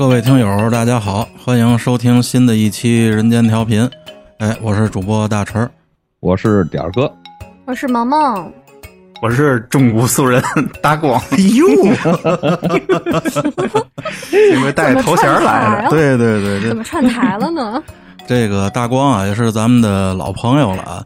[0.00, 3.82] 各位听友，大家好，欢迎收听新的一期《人间调频》。
[4.38, 5.70] 哎，我是主播大陈儿，
[6.20, 7.12] 我是点儿哥，
[7.66, 8.50] 我是萌萌，
[9.20, 10.42] 我是中古素人
[10.80, 11.20] 大光。
[11.32, 11.68] 哎呦，
[14.54, 17.82] 因为带着头衔来了，对对对，怎么串台了呢？
[18.26, 21.04] 这个大光啊，也是咱们的老朋友了啊。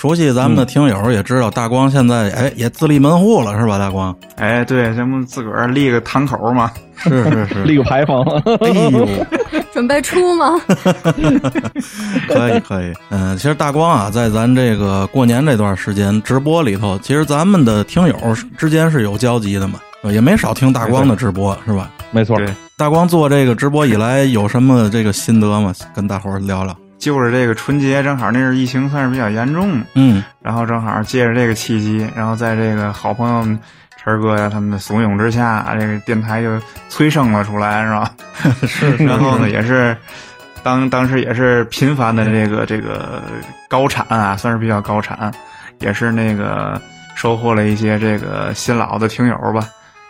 [0.00, 3.76] 熟悉咱们的听友也知道，大光现在哎也自立门户了，是吧？
[3.78, 8.22] 大光，哎，对，咱们自个儿立个堂口嘛，是是是， 立个牌坊。
[8.64, 9.06] 哎呦，
[9.74, 10.58] 准备出吗？
[12.28, 18.16] 可以可以，嗯，其实大光啊，在咱这个过年这段时间直播里头，其实咱们的听友
[18.56, 21.90] 之间是有交集的嘛，也没少听大光的直播，是吧？
[22.10, 22.40] 没错，
[22.74, 25.74] 大光做这个直播以来有什么这个心得吗？
[25.94, 26.74] 跟大伙儿聊聊。
[27.00, 33.58] 就是这个春节，正好那是疫情算是比较严重，嗯，然后正好借着这个契机，然后在这个好朋友
[34.02, 38.10] 陈哥呀他们的怂恿之下，这个电台就催生了出来，是吧？
[38.68, 39.96] 是，然后呢，也是
[40.62, 43.22] 当当时也是频繁的这个这个
[43.68, 45.32] 高产啊，算是比较高产，
[45.78, 46.80] 也是那个
[47.14, 49.66] 收获了一些这个新老的听友吧，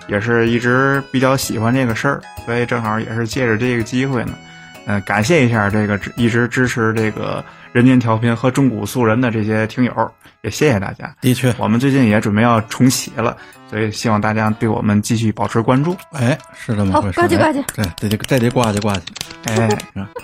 [0.09, 4.33] 也是一直比较喜欢这个事儿，所以正好也是借着这个机会呢。
[4.91, 11.15] 嗯，感谢一下这个一直支持这个人间调频和中古素人的这些听友，也谢谢大家。
[11.21, 13.37] 的确，我们最近也准备要重启了，
[13.71, 15.97] 所以希望大家对我们继续保持关注。
[16.13, 17.15] 哎，是这么回事。
[17.21, 19.03] 挂机挂机，对，这得这得挂机挂机。
[19.47, 19.69] 哎，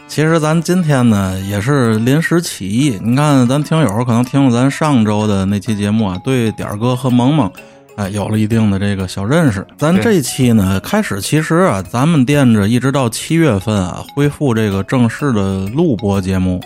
[0.08, 7.50] 其实咱今天呢也是临时起意，你看咱听友可能听了咱上周的那期节目啊，对点儿哥和萌萌。
[7.96, 9.66] 哎，有了一定的这个小认识。
[9.78, 16.60] 咱这期呢，开始其实啊，咱们惦着一直到七月份啊，恢复这个正式的录播节目。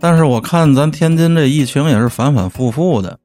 [0.00, 3.18] 但是我看咱天津这疫情也是反反复复的，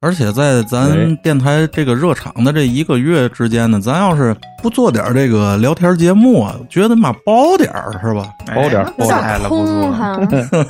[0.00, 8.26] 而且在咱电台这个热场的这一个月之间呢，咱要是不做点这个聊天节目啊，觉得嘛包点儿是吧？
[8.54, 9.48] 包点儿，包点儿了，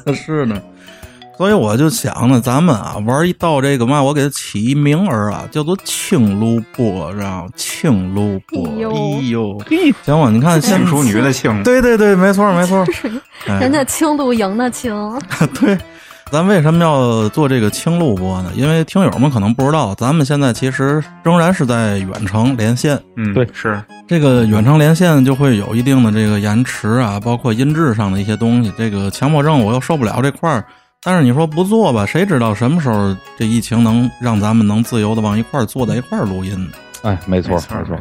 [0.05, 0.61] 不 是呢。
[1.39, 7.47] 所以我就想呢，咱们啊玩一道这个嘛，我给它起一名儿啊，叫做轻录播，知道吗？
[7.55, 9.57] 轻录播，哎呦，
[10.05, 10.31] 行吧？
[10.31, 12.85] 你看，轻熟女的轻，对对对，没错没错，
[13.47, 14.93] 人家轻度赢的轻。
[15.61, 15.79] 对，
[16.29, 18.51] 咱为什么要做这个轻录播呢？
[18.57, 23.01] 因为听友们可能不知道，咱们现在其实仍然是在远程连线。
[23.17, 28.73] 嗯，对，是这个远程连线就会有一定的这个延迟啊，包括音质上的一些东西。
[28.77, 30.65] 这个强迫症我又受不了这块儿。
[31.03, 36.73] 但是你说不做吧，谁知道什么时候这疫情能让咱们能自由的往一块儿坐在一块儿录音呢？
[37.03, 37.97] 哎，没错，没错，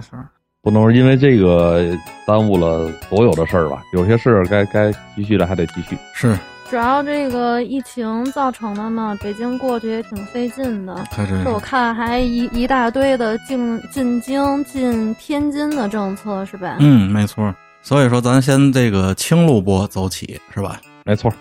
[0.63, 3.83] 不能因为这个耽误了所有的事儿吧？
[3.93, 5.95] 有些事儿该该继续的还得继续。
[6.13, 6.37] 是，
[6.69, 11.05] 主要这个疫情造成的嘛，北京过去也挺费劲的。
[11.15, 16.77] 这我看还一一大堆的进进京进天津的政策是吧？
[16.79, 17.53] 嗯，没错。
[17.83, 20.81] 所以说，咱先这个轻录播走起，是吧？
[21.05, 21.31] 没错。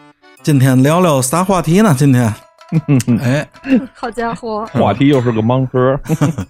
[0.47, 1.93] 今天聊聊啥话题呢？
[1.99, 2.33] 今天，
[3.21, 3.45] 哎，
[3.93, 6.01] 好家伙，话题又是个盲盒。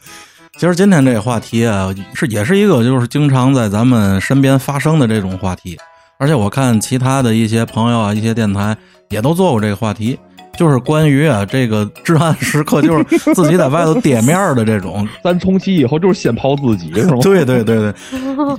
[0.61, 5.79] 其实今天这个话题啊，是也是一个就是经常在咱们身边发生的这种话题，
[6.19, 8.77] 而且我看其他的一些朋友啊，一些电台
[9.09, 10.19] 也都做过这个话题。
[10.57, 15.07] 就是关于啊，这个至暗时刻，就是自己在外头跌面的这种。
[15.23, 17.19] 咱从其以后就是先抛自己，是吗？
[17.23, 17.95] 对对对对，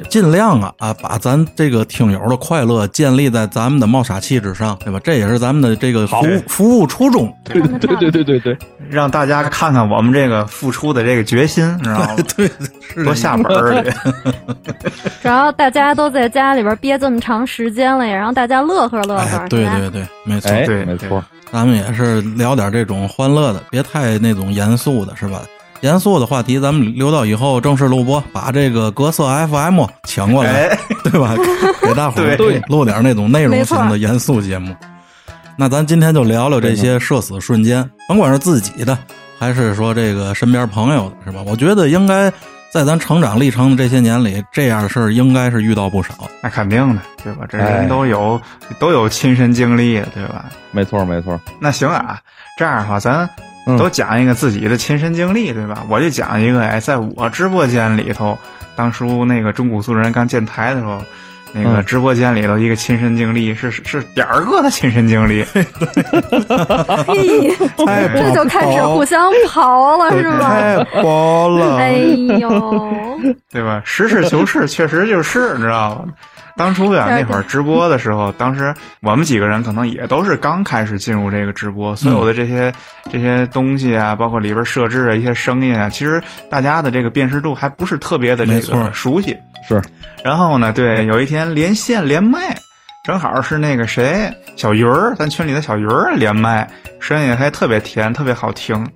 [0.10, 5.00] 尽量啊啊，把咱这个听友的快乐建立在咱们的冒傻气之上，对吧？
[5.04, 6.16] 这也是咱们的这个服
[6.48, 7.34] 服务初衷。
[7.44, 8.58] 对对对对对对，
[8.90, 12.16] 让大家看看我们这个付出的这个决心，知道吗？
[12.36, 12.50] 对，
[13.04, 13.92] 多下本儿的。
[15.22, 19.48] 主要大家都在家里边憋这么长时间了，也让大家乐呵乐呵。
[19.50, 21.24] 对对对，没错，对没错。
[21.52, 25.42] 咱们也是聊点这种欢乐的，别太那种严肃的，是吧？
[25.82, 31.36] 严肃的话题咱们留到以后正式录播，把这个格色 FM 请过来，对吧？
[31.82, 34.76] 给大伙儿录点那种内容型的严肃节目。
[35.56, 38.98] 那咱今天就聊聊这些社死瞬间，甭管是自己的，
[39.40, 41.44] 还是说这个身边朋友的，是吧？
[41.46, 42.32] 我觉得应该。
[42.72, 46.14] 在咱成长历程的这些年里，这样的事儿应该是遇到不少。
[46.42, 47.46] 那肯定的，对吧？
[47.50, 48.40] 这人都有
[48.80, 50.46] 都有亲身经历，对吧？
[50.72, 51.40] 没错，没错。
[51.60, 52.20] 那行啊，
[52.58, 53.30] 这样的话，咱
[53.78, 55.86] 都讲一个自己的亲身经历，对吧？
[55.90, 58.38] 我就讲一个，哎，在我直播间里头，
[58.76, 61.02] 当初那个中古素人刚建台的时候。
[61.54, 65.44] 那个直播间里头一个亲身经历是是点儿哥的亲身经历，
[67.08, 67.56] 嘿，
[68.14, 70.50] 这就开始互相刨了是吧？
[70.50, 71.94] 太薄了，哎
[72.40, 72.50] 呦，
[73.52, 73.82] 对吧？
[73.86, 76.14] 实事求是，确实就是，你知道吗？
[76.58, 82.74] 当初呀，那会儿直播的时候， 当时我们几个人可能也都是刚开始进入这个直播，所有的这些
[83.12, 86.20] 这些东西啊，包括里边设置的一些声音啊，其实
[86.50, 89.38] 大家的这个辨识度还不是特别的这个熟悉。
[89.68, 89.82] 是，
[90.24, 91.28] 然后呢，对，有一。
[91.28, 92.58] 天连线连麦，
[93.04, 96.66] 正好是那个谁小鱼儿，咱群里的小鱼儿连麦，
[97.02, 98.90] 声音还特别甜，特别好听。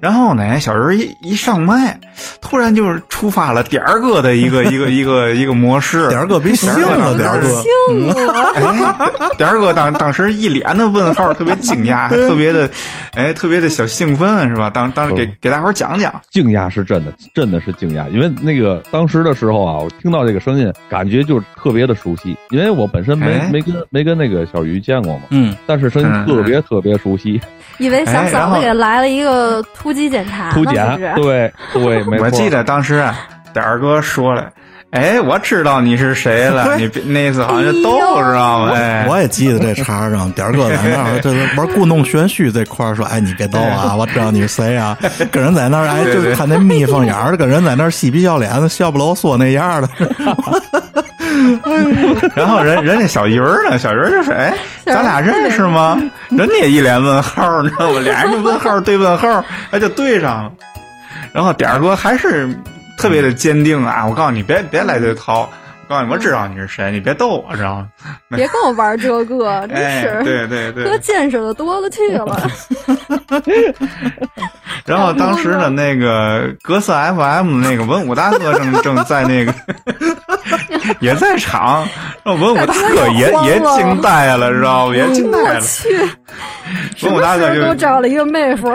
[0.00, 1.98] 然后呢，小鱼儿一一上麦，
[2.40, 6.08] 突然就是触发了点儿哥的一个 一个一个一个模式。
[6.08, 7.62] 点儿哥别信了，点儿哥。
[8.54, 12.68] 哎，点儿哥当当时一脸的问号，特别惊讶， 特别的，
[13.14, 14.68] 哎，特别的小兴奋，是吧？
[14.68, 23.50] 当当时给给大伙儿讲讲，惊讶是真的，真的是惊讶，因为那个当时的时候啊，我听到这个声音，感觉就是特别的熟悉，因为我本身没哎。
[23.50, 27.40] 没跟没跟那个小鱼见过嘛，嗯，但是声音特别特别熟悉，
[27.78, 32.26] 以为小哎然后嫂子给来了一个突击检查呢，突检是不是，对对，没错。
[32.26, 33.16] 我记得当时啊，
[33.52, 34.50] 点儿哥说了。
[34.94, 38.72] 哎，我知道你是谁了，你别那次好像是逗，知道吗？
[38.74, 44.96] 哎，我也记得这茬儿上，点儿哥在那儿，这玩故弄玄虚这块儿说，哎，你别逗啊， 我知道你是谁啊，
[45.32, 49.88] 跟人在那儿，哎，就是看那眯缝眼儿的， 跟人在那儿嬉皮笑脸的，笑不啰嗦那样儿的，
[52.36, 54.54] 然后人人家小鱼儿呢，小鱼儿就说：“哎，
[54.86, 56.00] 咱俩认识吗？”
[56.30, 57.98] 人家也一脸问号，你知道吗？
[57.98, 60.52] 俩人就问号对问号，哎，就对上了。
[61.32, 62.48] 然后点儿哥还是
[62.98, 64.04] 特别的坚定啊！
[64.06, 65.50] 我告诉你，别别来这套，
[65.88, 67.88] 我告诉你，我知道你是谁，你别逗我，知道吗？
[68.36, 70.22] 别跟我玩这个，真 哎，是。
[70.24, 70.98] 对对对哥。
[70.98, 72.50] 见识的多了去了，
[74.86, 79.54] 然后当时的那个格色 FM 那个文武大哥正正在那个
[81.00, 81.86] 也在场，
[82.24, 84.96] 文武大哥也也惊呆了，知道吗？
[84.96, 85.54] 也惊呆了。
[85.56, 88.72] 我去，文武大哥事儿都就找了一个妹夫，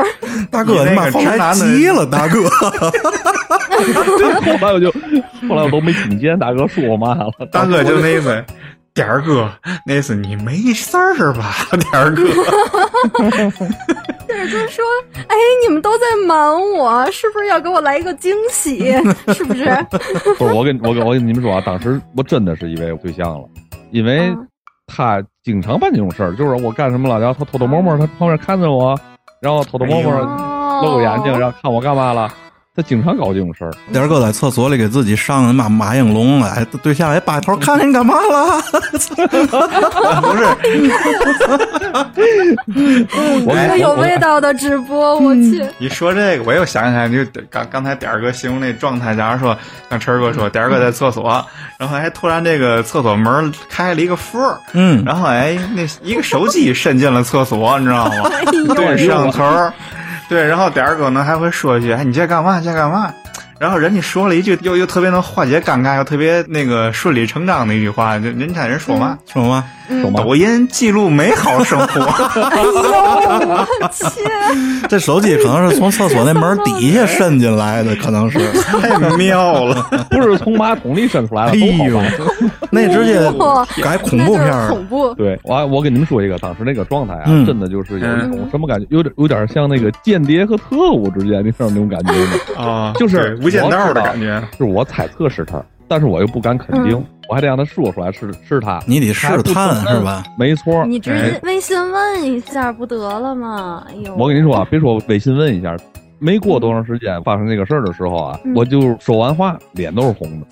[0.52, 2.40] 大哥，你妈后来直男的急了，大哥，
[3.50, 4.92] 后来我就，
[5.50, 7.46] 后来我都没听见大哥说嘛 了。
[7.52, 8.44] 大哥就那次，
[8.94, 9.50] 点儿哥，
[9.86, 11.56] 那是你没事儿吧？
[11.78, 12.24] 点儿哥，
[14.28, 14.84] 点儿哥说，
[15.28, 15.36] 哎，
[15.68, 16.38] 你们都在瞒
[16.74, 18.92] 我，是不是要给我来一个惊喜？
[19.34, 19.66] 是不是？
[20.38, 23.48] 不是我跟我跟我跟你们说啊，当时我真的是以为有对象了，
[23.92, 24.48] 因为嗯
[24.92, 29.00] 他经常办这种事儿，就是我干什么了，然后他偷偷摸摸，他旁边看着我，
[29.40, 32.32] 然后偷偷摸摸哦露个眼睛，然后看我干嘛了。
[32.80, 38.62] 他经常搞这种事儿，点儿哥在厕所里给自己上马马应龙了，哎，对象哎，把头看见你干嘛了？
[40.22, 40.46] 不是，
[43.46, 47.18] 我哎这个有味道的直播，我去，一说这个，我又想起来，就
[47.50, 49.58] 刚刚才点儿哥形容那状态，假如说
[49.90, 51.46] 像晨儿哥说，点儿哥在厕所，
[51.78, 58.30] 然后还突然这个厕所门开了一个缝儿，嗯，然后哎，那一个手机伸进了厕所，你知道吗？
[58.76, 59.74] 对，摄像头儿，
[60.30, 62.62] 对，然后点儿哥呢还会说一句：“哎，你在干嘛？
[62.62, 63.12] 在干嘛？”
[63.60, 69.66] 然后人家说了一句又又特别能化解尴尬，又特别那个顺理成章的一句话，就您看人说嘛，说嘛，
[70.02, 70.24] 懂吗？
[70.24, 72.02] 抖音记录美好生活。
[72.42, 78.40] 哎呦，我去， 这手机可能是从厕所那门底下伸进来的，可能是，
[78.82, 79.86] 太妙了！
[80.10, 82.02] 不是从马桶里伸出来的，哎呦。
[82.72, 85.12] 那直接哇改恐怖片儿恐怖。
[85.16, 92.14] 对，我我跟你们说一个，当时那个状态啊，嗯真的就是有一种什么感觉，有点有点像那个间谍和特务之间，你知道那种感觉
[92.56, 92.64] 吗？
[92.64, 94.42] 啊，就是对无间道的感觉。
[94.58, 98.80] 是我猜测是他，但是我又不敢肯定，我还得让他说出来是是他。
[98.86, 100.24] 你得试探是吧？
[100.38, 103.86] 没错，你直接微信问一下不得了吗？
[103.90, 105.76] 哎呦，我跟你说啊，别说微信问一下，
[106.20, 110.48] 没过多长时间发生这个事儿的时候啊，嗯我就说完话脸都是红的，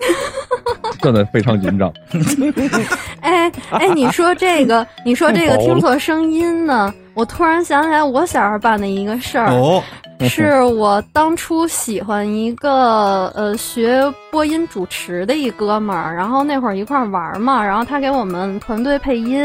[1.02, 1.92] 真的非常紧张。
[3.20, 6.92] 哎哎，你说这个，你说这个 听错声音呢？
[7.18, 9.82] 我突然想起来我小时候办的一个事儿，哦，
[10.20, 19.42] 是我当初喜欢一个呃学播音主持的一哥们儿，然后那会儿一块儿玩儿嘛，然后他给我们团队配音，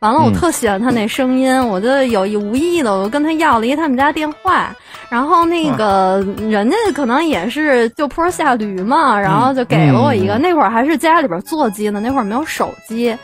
[0.00, 4.76] 完了我嗯特喜欢他那声音，我就有意无意的我就跟他要了一他们家电话，
[5.08, 13.16] 然后那个人家可能也是就坡下驴嘛，然后就给了我一个，嗯那会儿还是家里边座机呢，那会儿没有手机。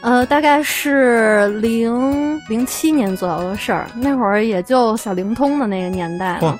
[0.00, 6.58] 呃，大概是零零七年左右的事儿，那会儿也就小灵通的那个年代了。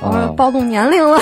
[0.00, 1.18] 我说哦暴露年龄了，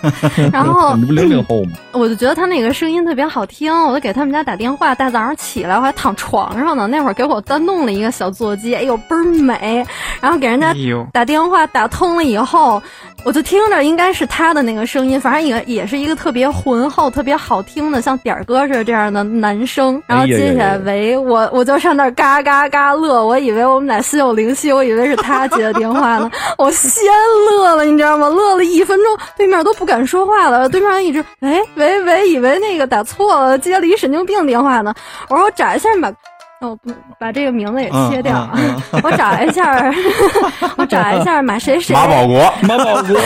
[0.52, 1.72] 然后你不零零后吗？
[1.92, 4.94] 我就觉得他那个声音特别好听，我就给他们家打电话。
[4.94, 9.86] 大早上起来我还躺床上呢，那会儿给我单弄了一个小座机，哎呦倍儿美。
[10.20, 10.74] 然后给人家
[11.12, 12.82] 打电话打通了以后，
[13.24, 20.02] 我就听着应该是他的那个声音，反正也也是一个特别浑厚、特别好听的，像点儿哥似的这样的男生。
[20.06, 27.02] 然后接下来喂，我我就上那儿嘎嘎嘎乐，我以为我们俩心有灵犀，我以为是他接的电话呢， 我先
[27.50, 28.34] 乐了，你知道我？
[28.34, 34.92] 乐了一分钟，对面都不敢说话了，对面一直喂喂喂，以为那个打错了，接了一神经病电话呢。
[35.28, 36.12] 我说我找一下吧
[36.60, 38.50] 那我不把这个名字也嗯切掉啊。
[38.54, 39.92] 嗯嗯 我找一下，
[40.78, 41.94] 我找一下马谁谁。
[41.94, 43.16] 马保国，马保国，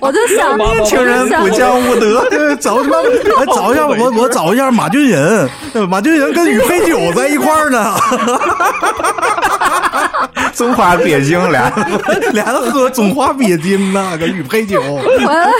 [0.00, 2.26] 我就想，年我就想情人不讲武德。
[2.56, 2.96] 找什么？
[3.38, 5.48] 哎，找一下我，我找一下马俊仁，
[5.88, 7.94] 马俊仁跟于佩九在一块儿呢，
[10.54, 11.70] 中华鳖精俩，
[12.32, 14.80] 俩人喝中华鳖精呢，跟于佩九。
[14.82, 15.50] 回来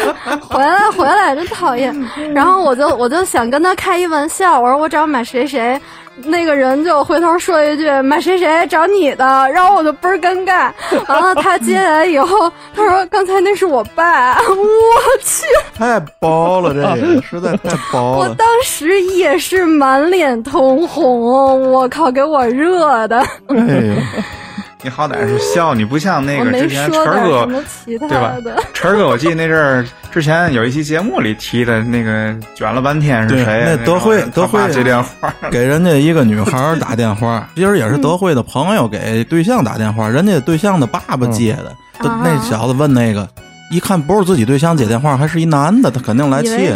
[0.49, 1.94] 回来回来，真讨厌。
[2.34, 5.80] 然后我就我就想跟他开一玩笑，我说我找买谁谁。
[6.26, 10.70] 那个人就回头说一句“买谁谁找你的”，然后我就倍儿尴尬。
[11.08, 14.34] 完了，他接下来以后，他说：“刚才那是我爸。
[14.46, 14.54] ”我
[15.24, 15.44] 去，
[15.76, 18.18] 太薄了，这个实在太薄了。
[18.18, 23.20] 我当时也是满脸通红，我靠，给我热的。
[24.84, 27.46] 你好歹是笑，你不像那个之前晨儿哥
[27.86, 28.36] 对吧。
[28.74, 33.64] 晨儿哥，我记得那阵儿之前有一期节目里提的那个卷了半天是对谁？
[33.64, 41.74] 那德惠德惠接电话，给人家一个女孩儿打电话，其实也是德惠的朋友给对象打电话，人家对象的爸爸接的。
[42.00, 43.26] 那小子问那个，
[43.70, 46.70] 一看不是自己对象接电话，还是一男的，他肯定来气。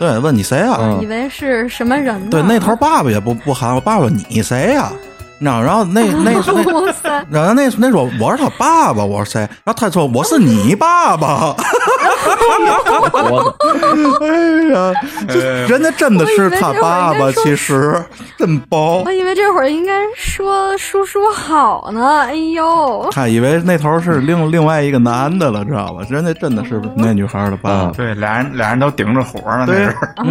[0.00, 0.78] 对，问你谁啊？
[0.80, 2.26] 嗯以为是什么人呢？
[2.28, 5.11] 对，那头爸爸也不不喊我爸爸，你谁呀、你
[5.42, 5.60] 知道？
[5.62, 7.22] 然后那那 那。
[7.30, 9.40] 然后那那说我是他爸爸，我是谁？
[9.64, 11.54] 然后他说我是你爸爸。
[13.30, 13.56] 我
[14.20, 14.28] 哎
[14.72, 14.92] 呀，
[15.28, 17.94] 这人家真的是他爸爸，其实
[18.38, 19.12] 真薄我。
[19.12, 22.20] 以为这会儿应该说叔叔好呢。
[22.22, 26.04] 哎呦，他以为那头是另另外一个男的了，知道吧？
[26.08, 27.90] 人家真的是那女孩的爸爸。
[27.90, 29.88] 对，俩人俩人都顶着火呢，那对。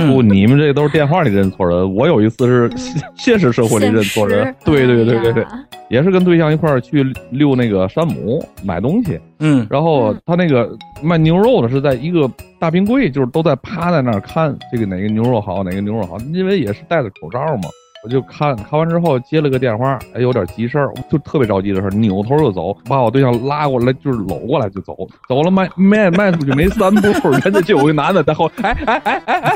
[0.07, 4.55] 不，你们这都是电话里认错人，我有一次是现现实生活里认错人现实。
[4.65, 5.45] 对对对对
[5.89, 10.69] 也是跟对象一块儿去遛那个山姆买东西，嗯，然后他那个
[11.03, 12.29] 卖牛肉的是在一个
[12.59, 17.69] 大冰柜，就是都在趴在那儿看这个哪个牛肉好，哪个牛肉好，因为也是戴着口罩嘛。
[18.03, 24.95] 我就看看完之后接了个电话，哎，有点急事儿，就特别着急的事儿，扭头就走，把我对象拉过来，就是搂过来就走，
[25.29, 29.55] 走了迈迈迈出去没三步， 人家就有一男的在后，哎哎哎哎哎，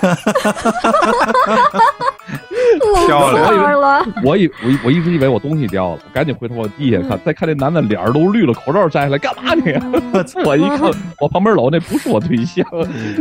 [3.08, 9.74] 漂亮露馅儿了，我以我一我一直以为我东西掉了，赶紧回头往地下看，再看那男的脸儿都绿了，口罩摘下来干嘛你？
[10.46, 12.64] 我一看，我旁边搂那不是我对象，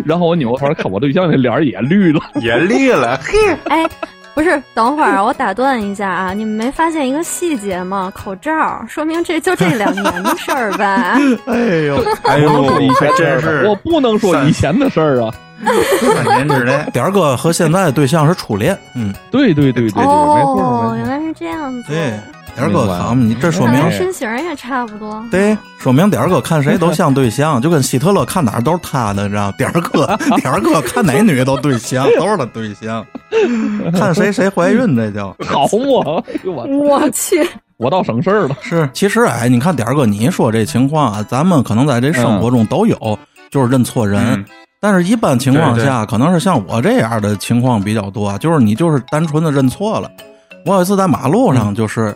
[0.05, 2.21] 然后我扭头看我对象那脸儿也绿了。
[2.43, 3.89] 也绿了， 嘿，哎。
[4.35, 6.33] 不是，等会儿我打断一下啊！
[6.35, 8.13] 你们没发现一个细节吗？
[8.15, 11.17] 口罩，说明这就这两年的事儿吧？
[11.47, 15.33] 哎呦，哎呦，还真是我不能说以前的事儿啊。
[16.01, 16.85] 三年之内。
[16.93, 18.77] 点儿哥和现在的对象是初恋。
[18.95, 20.97] 嗯，对对对对对，没错哦，没错。
[20.97, 21.89] 原来是这样子。
[21.89, 22.13] 对，
[22.55, 25.23] 点儿哥好，你这说明身形也差不多。
[25.31, 29.55] 对，说明点儿哥看谁都像对象， 就跟希特勒看哪儿都是他的，知道吗？
[29.59, 30.07] 点儿哥，
[30.37, 33.05] 点儿哥看哪女的都对象，都是他对象，
[33.93, 36.23] 看谁谁怀孕，这叫 好嘛！
[36.29, 37.47] 哎呦我我去，
[37.77, 38.57] 我倒省事儿了。
[38.63, 38.89] 是。
[38.93, 43.19] 其实哎，你看点儿哥，你说这情况啊，咱们可能在这生活中都有，
[43.51, 44.23] 就是认错人。
[44.35, 44.45] 嗯
[44.81, 50.11] 但是，一般情况对下，可能是像我这样的情况比较多，就是你就是单纯的认错了。
[50.67, 52.15] 我有一次在马路上，就是、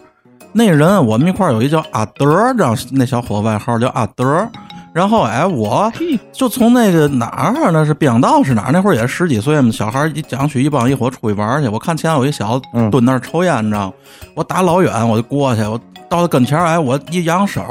[0.52, 4.48] 那人，我们一块儿有一叫阿德，这样那小伙外号叫阿德。
[4.94, 5.92] 然后哎，我，
[6.32, 8.72] 就从那个哪儿那是边道是哪儿？
[8.72, 11.68] 那会儿也十几岁嘛，小孩儿一讲去一帮一伙出去玩去。
[11.68, 13.92] 我看前有一小子嗯蹲那儿抽烟，你知道吗？
[14.34, 15.78] 我打老远我就过去，我
[16.08, 17.62] 到他跟前儿哎，我一扬手，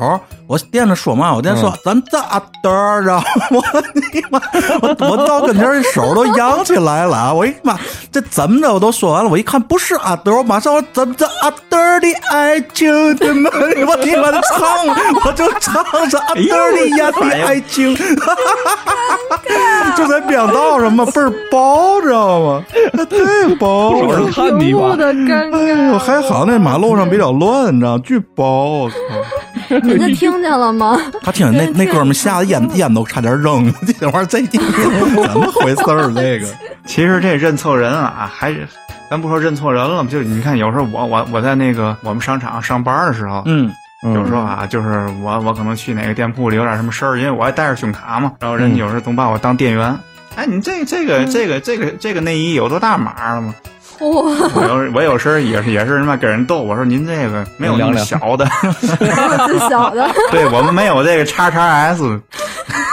[0.48, 3.24] 我惦着说嘛，我惦说、嗯咱这阿德儿，知道吗？
[3.52, 3.64] 我
[3.94, 4.42] 你妈，
[4.82, 7.34] 我我到跟前儿手都扬起来了啊！
[7.34, 7.78] 我一妈，
[8.12, 13.52] 这怎么着我都说完了，我一看不是阿德儿，我马上我怎么着阿德儿的爱情的梦，
[13.88, 14.88] 我你妈的唱，
[15.26, 15.74] 我就唱
[16.10, 17.96] 着阿德儿的呀的爱情。
[19.96, 22.64] 就在边道上嘛，倍儿薄，知道吗？
[22.94, 24.32] 太薄不少人了。
[24.32, 24.96] 看你吧怒。
[24.96, 28.84] 的尴哎呦，还好那马路上比较乱，你知道，巨薄。
[28.84, 28.96] 我靠！
[29.84, 31.00] 人家听见了吗？
[31.22, 36.12] 他听那 那哥们吓得烟烟都差点扔了，这玩意儿这怎么回事儿？
[36.14, 36.48] 这个，
[36.86, 38.68] 其实这认错人啊，还是
[39.10, 43.72] 咱不说认错人了，就你看，有时候我我我在那个我们商场上班的时候，嗯
[44.14, 49.98] 有时候啊，就是我我可能去哪个店铺里有点什么事儿，因为我还带着胸卡嘛，然后人家有时候总把我当店员。
[50.36, 53.56] 哎，你这这个这个这个这个内衣有多大码了吗？
[54.02, 58.48] 哇，我有我有时候也是也是他妈给人逗，我说您这个没有那么小的，
[59.48, 62.20] 最小的，对我们没有这个叉叉 S。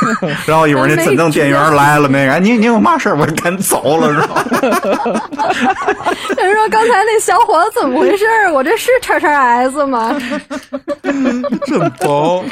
[0.47, 3.17] 然后一会儿那真正店员来了，那个哎你你有嘛事儿？
[3.17, 4.35] 我赶紧走了，知道
[5.13, 5.21] 吗？
[6.37, 8.53] 人说刚才那小伙子怎么回事儿？
[8.53, 10.15] 我这是叉叉 S 吗？
[11.03, 12.45] 真薄。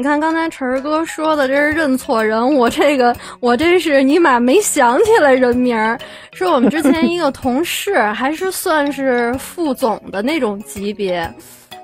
[0.00, 6.00] 你看刚才晨儿哥说的，这是认错人，我这个我这是尼玛没想起来人名儿，
[6.32, 11.30] 是我们之前一个同事，还是算是副总的那种级别。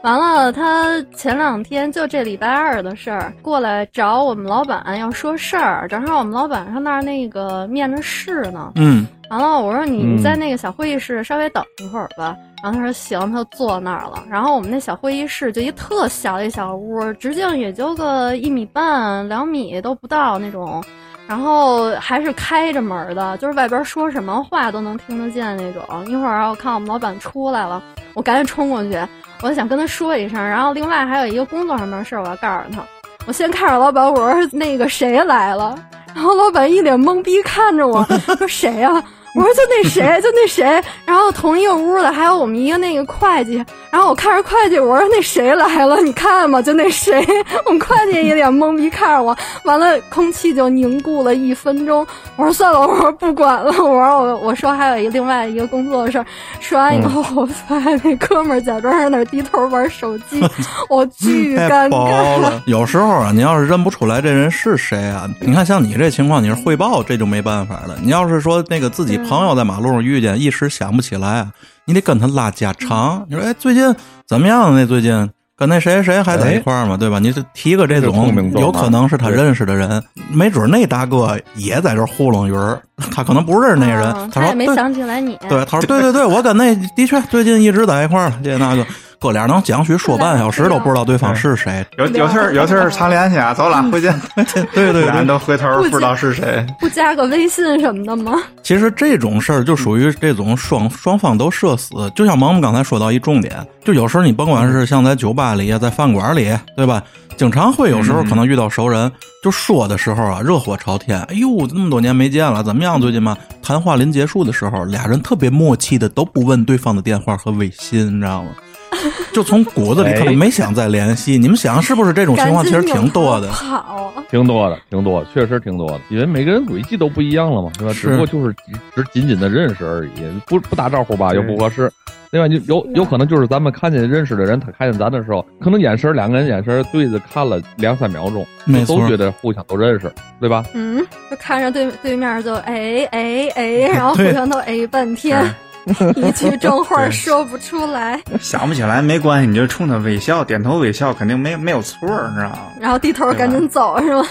[0.03, 8.73] 完了，他前两天就这礼拜二的事儿，过来找我们老板要说事儿，正好我们老板上那儿那个面着试呢。
[8.77, 12.35] 嗯，完了，我说你嗯在那个小会议室稍微等一会儿吧。
[12.63, 14.25] 然后他说行，他就坐那儿了。
[14.29, 20.83] 然后我们那小会议室就一特小的一小屋，直径也就个一米半、两米都不到那种。
[21.29, 25.83] 然后还是开着门的，就是外边说什么话都能听得见那种。
[26.07, 27.83] 一会儿我看我们老板出来了，
[28.15, 28.97] 我赶紧冲过去，
[29.43, 30.39] 我想跟他说一声。
[30.41, 32.81] 然后另外还有一个工作上面的事儿，我要告诉他。
[33.27, 35.77] 我先看着老板，我说那个谁来了？
[36.15, 39.03] 然后老板一脸懵逼看着我说谁呀、
[39.37, 40.83] 我说就那谁， 就那谁。
[41.05, 43.63] 然后同一个屋的还有我们一个那个会计。
[43.91, 46.01] 然后我看着会计，我说那谁来了？
[46.03, 47.25] 你看嘛，就那谁。
[47.65, 52.07] 我们会计一脸懵逼看着我，完了空气就凝固了一分钟。
[52.37, 56.27] 我说算了，我说不管了，我说我我说还有一另外一个工作的事儿。
[56.61, 60.43] 说完以后，我发现那哥们儿假装在那儿低头玩手机，
[60.91, 62.53] 我巨尴尬。
[62.67, 67.97] 有时候啊，你要是认不出来这人是谁啊，你看像你这情况，你是汇报，这就没办法了。
[68.03, 71.53] 你要是说那个自己朋友在马路上遇见，一时想不起来啊，
[71.85, 73.25] 你得跟他拉家常。
[73.29, 73.95] 你说哎，最近
[74.27, 74.75] 怎么样？
[74.75, 77.19] 那最近跟那谁谁还在一块儿吗，对吧？
[77.19, 82.81] 你就提个这这种，有可能是他认识的人，没准那大哥也在这儿糊弄鱼儿，
[83.11, 84.13] 他可能不认识那人。
[84.13, 85.39] 嗯他说没想起来你。
[85.49, 88.87] 对，他说对对对，我跟那的确最近一直在一块儿了，这那个
[89.27, 91.85] 哥俩能讲许说半小时都不知道对方是谁。
[91.99, 94.15] 有有事儿有事儿常联系啊，走了，回见。
[94.73, 96.65] 对对对，都回头不知道是谁。
[96.79, 98.41] 不加个微信什么的吗？
[98.63, 107.03] 其实这种事儿就属于这种双双方都社死，就像萌萌刚才说到一重点，就有时候你甭管是像在酒吧里啊，在饭馆里，对吧？
[107.37, 112.99] 经常会有时候可能遇到熟人，就说的时候啊，热火朝天，哎呦，这么多年没见了，怎么样？
[112.99, 118.51] 最近嘛，谈话临结束的时候，俩人特别默契的都不问对方的电话和微信，你知道吗？
[119.33, 121.37] 就从骨子里可能没想再联系。
[121.39, 123.51] 你们想是不是这种情况其实挺多的？
[123.53, 127.93] 好，挺多的，挺多的，确实挺多的，因为每个人轨迹都不一样了嘛，对吧？
[127.95, 130.11] 只不过就是只只仅仅的认识而已，
[130.47, 131.91] 不不打招呼吧又不合适。
[132.31, 140.65] 另外，就有有可能就是咱们看见认识的人，他看见咱的时候，可能眼神两个人眼神对着看了两三秒钟，没都觉得互相都认识，对吧？
[140.75, 140.99] 嗯，
[141.31, 145.41] 就看着对对面就哎哎哎，然后 互相都哎半天，
[146.17, 152.59] 一句正话说不出来，想不起来没关系，你就冲他微笑，点头微笑，肯定没没有错儿，你知道吗？
[152.81, 154.25] 然后低头赶紧走是吗？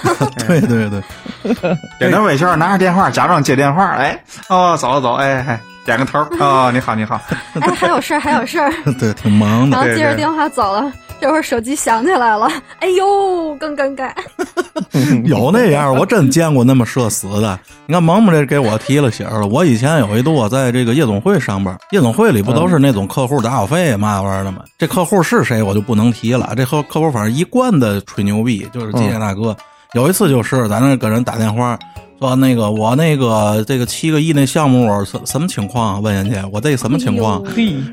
[0.47, 7.21] 对 对对，点头微笑，拿着电话，假装接电话，哎，哦，走了走，哎哎，点个头，哦，你好你好，
[7.61, 9.87] 哎，还有事儿，还有事儿， 对，挺忙的然。
[9.87, 10.91] 后接着电话走了。
[11.19, 12.47] 这会儿手机响起来了，
[12.79, 14.11] 哎呦，更尴尬。
[15.25, 17.59] 有那样，我真见过那么社死的。
[17.87, 19.47] 你看，萌萌这给我提了醒儿了。
[19.47, 24.59] 我以前有一度我在这个夜总会上班，夜总会里不都是那种客户打小费嘛玩意儿的吗？
[24.77, 26.53] 这客户是谁我就不能提了。
[26.55, 29.55] 这客客户反正一贯的吹牛逼，就是接那个。
[29.93, 31.77] 有一次就是咱那跟人打电话。
[32.19, 35.99] 说那个我那个这个七个亿那项目什什么情况啊？
[35.99, 37.43] 问人家我这什么情况？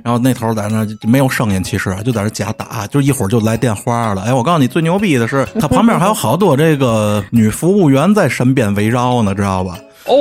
[0.04, 4.22] 然后那头在那没有声音，其实啊就在那假打，就一会儿就来电话了。
[4.22, 9.76] 哎，我告诉你，最牛逼的是，他旁边还有好多这个女服务员在身边围绕呢，知道吧？
[10.06, 10.14] 哦，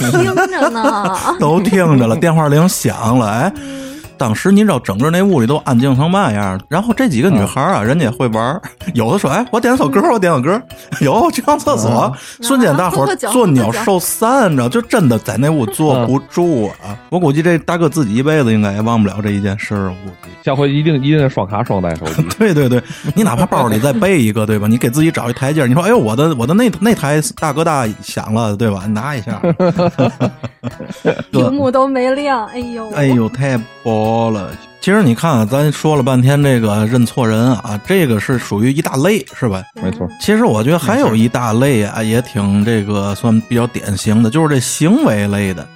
[0.00, 3.52] 都听着呢， 都听着了，电话铃响了，哎。
[4.18, 6.60] 当时你知道整个那屋里都安静成嘛样？
[6.68, 8.60] 然后这几个女孩啊，人家会玩，
[8.94, 10.60] 有的说：“哎，我点首歌，我点首歌。
[11.00, 16.98] ”有去上厕所，瞬间大伙儿作鸟兽散，你知道，就真的在那屋坐不住啊！
[17.10, 20.30] 我估计这大哥自己一辈子应该也忘不了这一件事儿，我估计。
[20.44, 22.22] 下回一定一定得双卡双待手机。
[22.38, 22.82] 对对对，
[23.14, 24.66] 你哪怕包里再备一个，对吧？
[24.66, 25.68] 你给自己找一台阶儿。
[25.68, 28.82] 你说，哎呦，我的我的那那台大哥大响了，对吧？
[28.86, 29.40] 你拿一下。
[31.30, 33.58] 屏幕都没亮，哎呦，哎呦，太
[34.08, 34.50] 薄了。
[34.80, 39.62] 其实你看啊，咱说了半天这个认错人啊，这个是属于一大类，是吧？
[39.82, 45.66] 没错，其实我觉得还有一大类啊，也挺这个算比较典型的，就是这行为类的。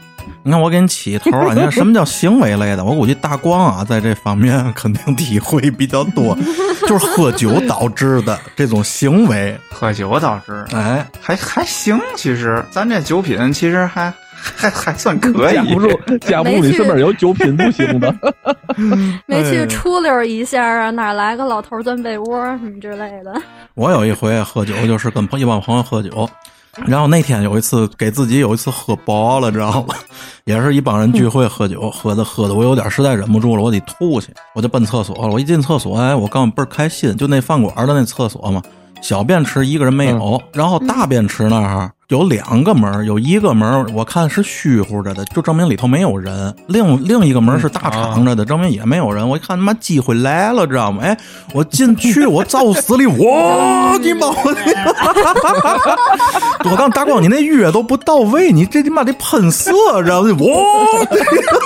[0.42, 2.84] 你看我给你起头啊，你看什么叫行为类的？
[2.84, 6.36] 我估计大光啊，在这方面 肯定体会比较多，
[6.86, 9.56] 就是喝酒导致的这种行为。
[9.70, 15.62] 喝酒导致，哎，还还行，其实咱这酒品其实还还还算可以架。
[15.64, 15.88] 不住
[16.26, 18.14] 架不住你身边有酒品不行的。
[19.26, 23.40] 没去出溜一下啊，哪来个老头钻被窝什么之类的？
[23.74, 26.28] 我有一回喝酒，就是跟朋一帮朋友喝酒，
[26.86, 29.94] 然后那天有一次给自己有一次喝饱了，知道吗？
[30.44, 35.32] 也是一帮人聚会喝酒，喝的喝的我有点实在忍不住了，我得吐去，我就奔厕所了。
[35.32, 38.62] 我一进厕所，哎，我刚倍儿开心，就那饭馆的那厕所嘛，
[39.00, 49.26] 小便池一个人没有，然后大便池那儿有两个门儿，有一个门儿我看是虚乎着的，就证明里头没有人；另另一个门儿是大敞着的，证明也没有人。
[49.26, 51.02] 我一看他妈机会来了，知道吗？
[51.02, 51.16] 哎，
[51.54, 54.26] 我进去， 我照死里，我你妈！
[54.26, 54.54] 我
[56.70, 59.72] 我刚大光，你那预约都不到位，你这他妈得喷射，
[60.04, 60.36] 知道吗？
[60.38, 60.46] 哇！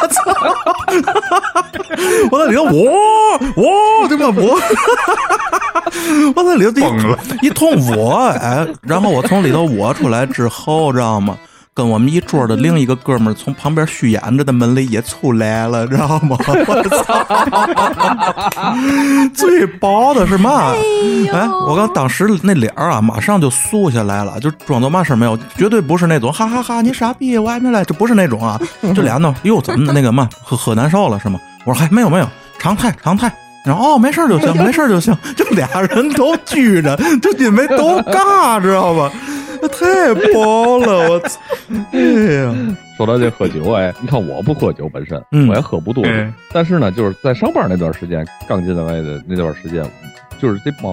[0.00, 0.22] 我操！
[2.30, 2.92] 我在里头，我
[3.56, 4.56] 我，他妈我，
[6.36, 6.70] 我在里头
[7.42, 11.36] 一通我哎，然后我从里头我出来之后，知道吗？
[11.72, 16.34] 跟我们一桌的另一个哥们儿从旁边虚掩着的门里也出来了，知道吗？
[16.66, 17.26] 我操！
[19.34, 20.72] 最薄的是嘛？
[21.34, 28.58] 哎，我刚当时那脸儿啊，马上就肃下来了，就装作嘛事儿没有，绝对不是那种哈哈哈你傻逼，我还没来，这不是那种啊，
[28.94, 31.38] 这俩呢，哟，怎么那个嘛，喝喝难受了是吗？
[31.66, 33.30] 我说嗨没有没有，常态常态。
[33.66, 39.10] 然后哦，没事就行，没事就行，就俩人都拘着，就因为都尬，知道吧？
[39.60, 41.40] 那太薄了，我操！
[41.92, 42.54] 哎呀，
[42.96, 49.84] 说到这喝酒，哎，你看我不喝酒本身，嗯我也喝不多，嗯但是呢，就是在上班那段时间，刚进来的那段时间，
[50.38, 50.92] 就是这帮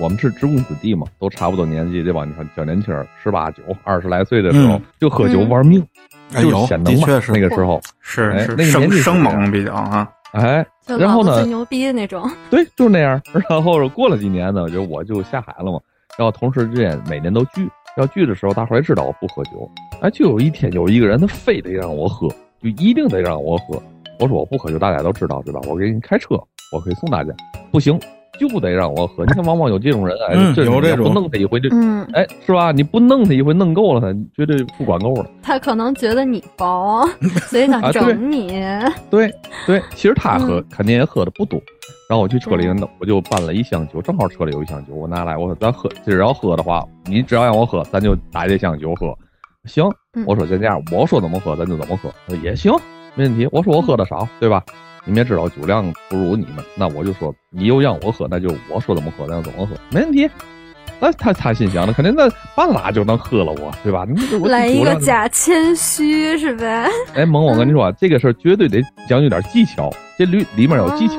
[0.00, 5.84] 我们是职工子弟嘛，都差不多年纪，这帮你看小年轻儿，十八九、二十来岁的时候，嗯就喝酒嗯玩命，
[6.32, 12.28] 哎有就显能嘛的确是那个时候，是是生生猛比较啊，哎，然后呢最牛逼的那种。
[12.50, 13.20] 对，就是那样。
[13.48, 15.78] 然后过了几年呢，就我就下海了嘛。
[16.18, 19.70] 然后同事之间每年都聚，要聚的时候，大伙儿也知道我不喝酒。
[20.00, 22.28] 哎，就有一天有一个人，他非得让我喝，
[22.62, 23.82] 就一定得让我喝。
[24.18, 25.60] 我说我不喝酒，大家都知道对吧？
[25.66, 26.34] 我给你开车，
[26.72, 27.32] 我可以送大家。
[27.70, 27.98] 不行，
[28.38, 29.24] 就得让我喝。
[29.26, 32.72] 你看，往往有这种人，哎，嗯这有这种不弄他一回就，嗯，哎，是吧？
[32.72, 35.26] 你不弄他一回，弄够了他，绝对不管够了。
[35.42, 37.06] 他可能觉得你薄，
[37.48, 38.62] 所以想整你。
[39.10, 39.32] 对
[39.66, 41.60] 对，其实他喝、嗯肯定也喝的不多。
[42.08, 42.66] 然后我去车里，
[42.98, 49.16] 我就搬了一箱酒，正好车里有一箱酒，我拿来，我说咱喝，今儿要喝的话，你只要让我喝，咱就打这箱酒喝。
[49.64, 52.72] 行嗯，我说先这样，我说怎么喝咱就怎么喝，他说也行，
[53.14, 53.48] 没问题。
[53.52, 54.62] 我说我喝的少，对吧？
[55.04, 60.30] 你们也知道酒量不如你们，那我就说你又让我喝，那就我说怎么喝咱就怎么喝，没问题。
[61.00, 64.06] 那他他心想的，肯定那半拉就能喝了我，对吧？
[64.08, 66.88] 你这我来一个假谦虚是呗？
[67.14, 71.18] 哎，萌，我跟你说啊，这个事儿绝对得讲究点技巧，这里里面有技巧。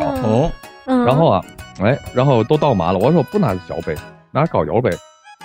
[0.85, 1.43] 嗯，然后啊，
[1.81, 3.93] 哎，然后都倒满了，我说不拿小杯，
[4.31, 4.89] 拿高脚杯，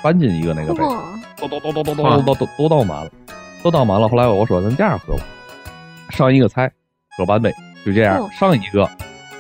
[0.03, 3.11] 半斤一个那个杯，嚯都都都都都都都都都都倒满了，
[3.65, 4.09] 都倒满了。
[4.09, 5.25] 后来我说咱这样喝吧，
[6.11, 6.71] 上一个菜
[7.17, 7.53] 喝半杯，
[7.89, 8.89] 就这样哦上一个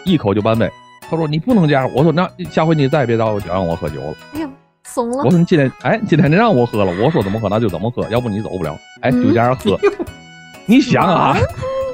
[0.05, 0.71] 一口就半杯。
[1.11, 4.15] 他说你不能这样，我说那下回你再别找我让我喝酒了。
[4.35, 4.49] 哎呦，
[4.85, 5.31] 怂了我。
[5.31, 8.77] 说你今天哎，今天你让我喝了，我说怎么喝那就怎么喝，要不你走不了。
[9.03, 9.79] 哎，就这样喝。
[10.67, 11.37] 你想啊，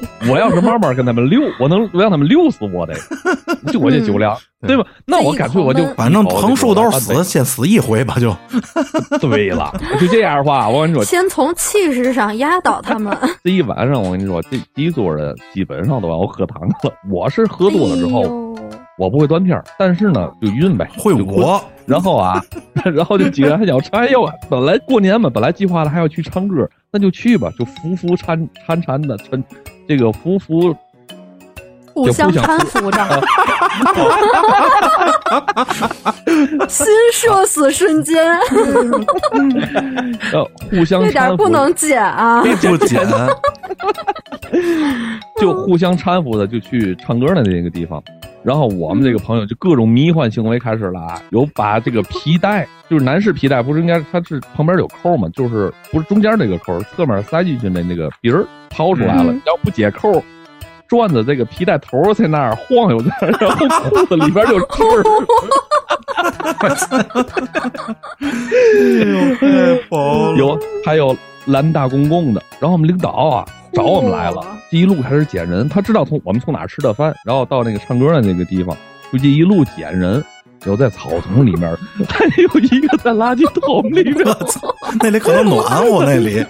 [0.30, 2.94] 我要是慢慢跟他们溜，我能让他们溜死我得，
[3.72, 4.36] 就我这酒量，
[4.66, 4.84] 对吧？
[5.06, 8.34] 那我干脆我就反正横竖都是死，先死一回吧就。
[9.20, 13.16] 对了，就这样的话，我跟你说，先从气势上压倒他们。
[13.42, 16.92] 这一晚上我跟你说，这一桌人基本上都让我喝糖了。
[17.10, 18.54] 我是喝多了之后，哎
[18.96, 22.40] 我不会断片，但是呢就晕呗，会我，然后啊，
[22.84, 29.42] 然后就几个人还想唱，哎呦，本来过年嘛，本来计划的还要去唱歌，那就去吧，就扶扶搀搀搀的搀，
[29.86, 30.74] 这个呼呼
[31.94, 32.98] 互相搀扶着，
[36.68, 38.16] 心社死瞬间，
[40.32, 42.42] 呃互相这点儿搀扶，不能剪啊！
[42.42, 43.00] 不 减，
[45.40, 48.02] 就互相搀扶的就去唱歌的那个地方。
[48.42, 60.22] 然后我们这个朋友就各种迷幻行为开始了啊，有把这个皮带，就是男士皮带，不是应该它是旁边有扣嘛，就是不是中间那个扣，侧面塞进去的那个鼻儿掏出来了嗯，要不解扣，
[60.94, 65.02] 转的这个皮带头在那儿晃悠着，然后裤子里边就汁儿。
[66.56, 66.68] 太
[69.88, 70.36] 薄了。
[70.36, 78.76] 有还有蓝大公公的，然后我们领导啊找我们来了嚯，这一路开始捡人，他知道从我们从哪儿吃的饭，然后到那个唱歌的那个地方，
[79.12, 80.24] 就这一路捡人，
[80.66, 81.70] 有在草丛里面，
[82.08, 86.44] 还有一个在垃圾桶里面，我操，那里可能暖和，那里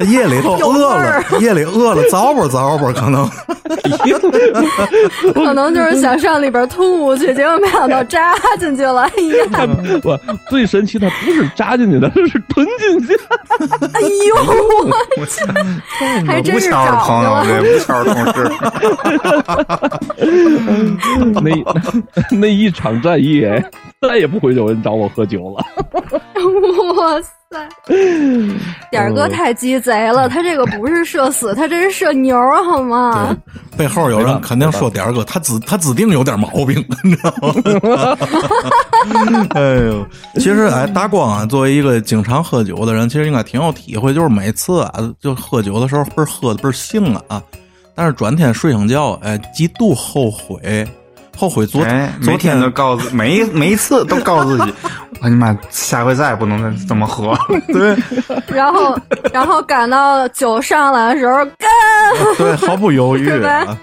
[0.10, 3.30] 夜里头饿了，夜里饿了，糟吧糟吧，可能
[5.32, 9.02] 可能就是想上里边吐去，结果没想到扎进去了。
[9.02, 9.10] 哎
[9.50, 9.66] 呀，
[10.02, 10.18] 不，
[10.50, 13.18] 最神奇的不是扎进去的，是吞进去。
[13.94, 14.36] 哎呦，
[15.16, 15.44] 我去，
[16.26, 17.44] 还真无是桥的朋友，找着了。
[17.46, 18.38] 对，无桥的同事，
[22.30, 23.62] 那那 那一场战役，哎
[24.00, 25.64] 再也不会有人找我喝酒了。
[26.94, 27.68] 哇塞！
[28.90, 33.34] 点儿哥太鸡贼了，他这个不是社死，他这是社牛，好吗？
[33.78, 37.54] 背后有人肯定说点儿哥，他指他指定有点毛病，你知道吗？
[39.54, 47.42] 哎呦，其实哎，大光啊，作为一个经常喝酒的人，其实应该挺有体会，就是每次啊，就喝酒的时候倍儿喝的倍儿兴啊，
[47.94, 50.86] 但是转天睡醒觉，哎，极度后悔。
[51.36, 54.74] 后悔昨哎，昨每天都告诉每一每一次都告诉自己，
[55.20, 57.32] 我你妈下回再也不能再这么喝。
[57.32, 57.38] 了。
[57.72, 57.96] 对。
[58.46, 58.98] 然后，
[59.32, 61.68] 然后赶到酒上来的时候，干，
[62.38, 63.30] 对，毫不犹豫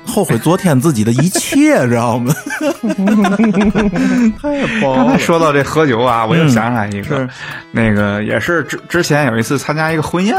[0.06, 2.34] 后悔昨天自己的一切，知道吗？
[4.42, 7.30] 太包了，刚才说到这喝酒啊，我又想起来一个，是。
[7.72, 10.38] 那个也是之之前有一次参加一个婚宴，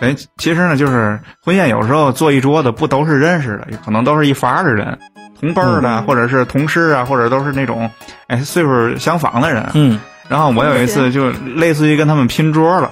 [0.00, 4.96] 哎，其实呢就是婚宴有时候坐一桌子不都是认识的，可能都是一伐的人，
[5.40, 7.90] 同辈儿的、或者是同事啊，或者都是那种
[8.26, 9.68] 哎岁数相仿的人。
[9.74, 9.98] 嗯。
[10.28, 12.90] 然后我有一次就类似于跟他们拼桌了，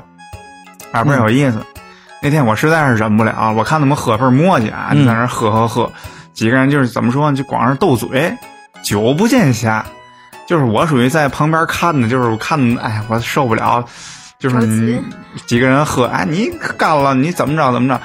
[0.93, 1.59] 啊，倍儿有意思。
[2.23, 5.01] 那天我实在是忍不了，我看他们喝份磨叽啊，嗯。
[5.01, 5.93] 就在那喝喝喝，
[6.33, 8.33] 几个人就是怎么说，就光是斗嘴，
[8.83, 9.85] 酒不见下。
[10.47, 13.85] 就是我属于在旁边看的，就是我看，哎，我受不了，
[14.39, 15.03] 就是你
[15.45, 18.01] 几个人喝，哎，你干了，你怎么着怎么着，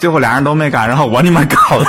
[0.00, 1.84] 最后俩人都没干，然后我你妈干了，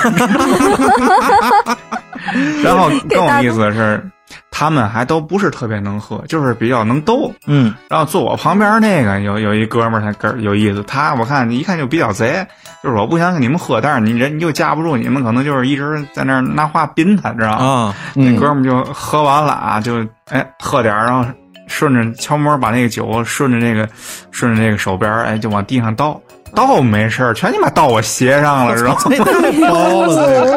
[2.63, 4.03] 然后更有意思的是，
[4.51, 7.31] 他们还都不是特别能喝，就是比较能逗。
[7.47, 12.45] 嗯然后坐我旁边那个有有一哥们儿，他个儿有意思，他我看一看就比较贼，
[12.83, 17.65] 就是我不想跟你们喝，但是你人又架不住你们，可能就是一直在那儿拿话宾他，知道吗？
[17.65, 21.25] 啊，嗯那哥们儿就喝完了啊，就哎喝点儿，然后
[21.67, 23.87] 顺着悄摸把那个酒顺着那个
[24.31, 26.19] 顺着那个手边儿，哎就往地上倒，
[26.55, 29.01] 倒没事儿，全你妈倒我鞋上了，知道吗？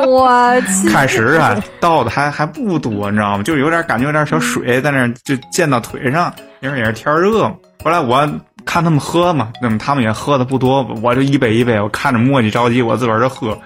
[0.06, 3.42] 我去，开始啊，倒的还还不多，你知道吗？
[3.42, 7.54] 就有点感觉，有点小水在那儿就溅到腿上，因为也是天热嘛。
[7.84, 8.28] 后来我
[8.64, 13.58] 看他们喝嘛，那么他们也喝的不多，我就一杯一杯，我看着磨叽着急，我自个儿就喝。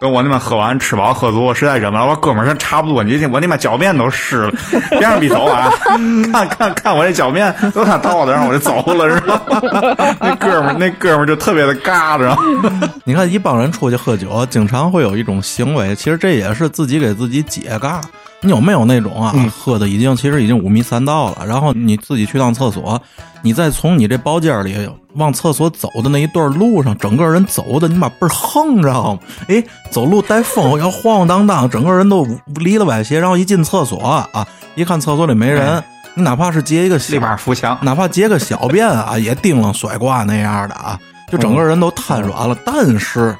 [0.00, 4.52] 等我那边喝完吃饱喝足，我实在忍不了，我哥们儿说差不多，你我那边脚面都湿了，
[4.90, 5.70] 别让逼走啊！
[6.32, 9.40] 看看看我这脚面都他倒的，然后我就走了，是吧？
[10.20, 12.38] 那哥们儿那哥们儿就特别的尬，知道？
[13.04, 18.00] 你看一帮人出去喝酒，经常会有一种行为，其实这也是自己给自己解尬。
[18.44, 23.00] 你有没有那种啊，喝的已经其实已经五迷三道了，然后你自己去趟厕所，
[23.40, 29.20] 你再从你这包间里往厕所走的那一段路上，整个人走的你妈倍儿横，知道吗？
[29.48, 32.26] 哎，走路带风，然后晃晃荡荡，整个人都
[32.56, 35.82] 离了歪斜，然后一进厕所啊，一看厕所里没人，
[36.14, 37.78] 你哪怕是接一个小立马扶墙。
[37.80, 41.00] 哪怕接个小便啊，也叮啷甩挂那样的啊，
[41.32, 42.54] 就整个人都瘫软了。
[42.62, 43.34] 但是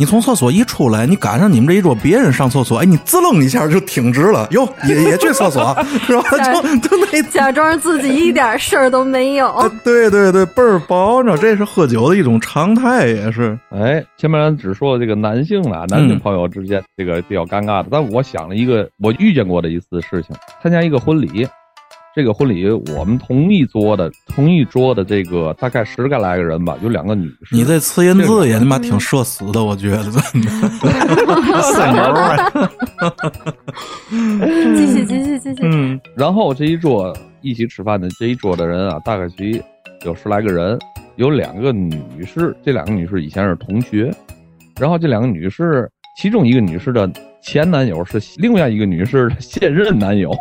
[0.00, 6.22] 你从厕所一出来，你赶上你们这一桌别人上厕所，哎，你滋楞一下就挺直了，哟， 也也去厕所 是吧？
[6.32, 7.22] 就就那。
[7.30, 9.48] 假装自己一点事儿都没有。
[9.50, 13.58] 啊对对对，倍儿薄，你知道这是喝酒的一种常态，也是。
[13.68, 21.46] 哎，前面咱只说这个男性的啊，男性朋友之间这个比较尴尬的，但我想了一个我遇见过的一次事情，参加一个婚礼，
[22.14, 27.54] 这个婚礼我们同一桌的同一桌的这个大概十个来个人吧，有两个女士。
[27.54, 30.50] 你这词音字也他妈挺社死的，我觉得真的。
[31.72, 32.36] 三牛啊！
[34.76, 35.62] 继续，继续，继续。
[35.62, 39.62] 嗯然后这一桌一起吃饭的这一桌的人啊，大概其
[40.04, 40.76] 有十来个人，
[41.14, 44.12] 有两个女士，这两个女士以前是同学，
[44.80, 47.08] 然后这两个女士，其中一个女士的
[47.40, 50.34] 前男友是另外一个女士的现任男友，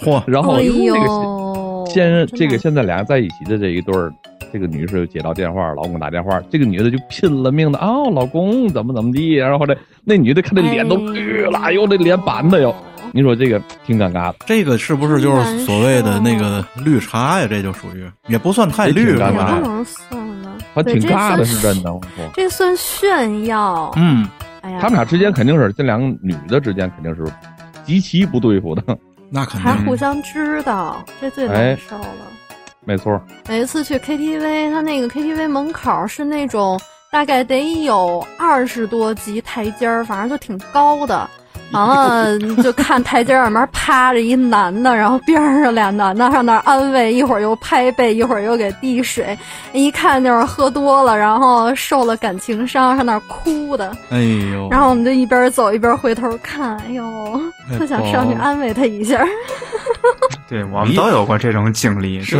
[0.00, 4.12] 嚯，然后这个呦， 现任这个现在俩在一起的这一对儿，
[4.52, 12.74] 这个女士就接到电话，老公打电话，这个女的就拼了命的啊、老公怎么怎么地，然后这那女的看这脸都绿了，哎呦这脸板的哟，
[13.12, 14.36] 你说这个挺尴尬的。
[14.46, 17.46] 这个是不是就是所谓的那个绿茶呀？
[17.48, 19.30] 这就属于也不算太绿吧？
[19.30, 21.92] 不能算了，还挺尬的，是真的。
[21.92, 23.90] 我说，这算炫耀。
[23.96, 24.26] 嗯，
[24.60, 27.24] 哎呀，他们俩之间肯定是这两个女的之间肯定是
[27.84, 28.82] 极其不对付的，
[29.30, 29.76] 那肯还。
[29.84, 32.26] 互相知道，这最哎难受了。
[32.84, 33.20] 没错。
[33.48, 41.28] 每一次去 KTV，他那个 KTV 门口是那种大概得有二十多级台阶儿，反正就挺高的。
[41.72, 49.36] 完了就看台阶上面趴着一男的，然后边上俩男的上那儿安慰，一会儿又拍背，一会儿又给递水，
[49.72, 53.90] 一看就是喝多了，然后受了感情伤，上那儿哭的。
[54.10, 54.20] 哎
[54.52, 57.04] 呦，然后我们就一边走一边回头看，哎呦，
[57.70, 59.24] 哎特想上去安慰他一下。
[60.48, 62.36] 对我们都有过这种经历，是。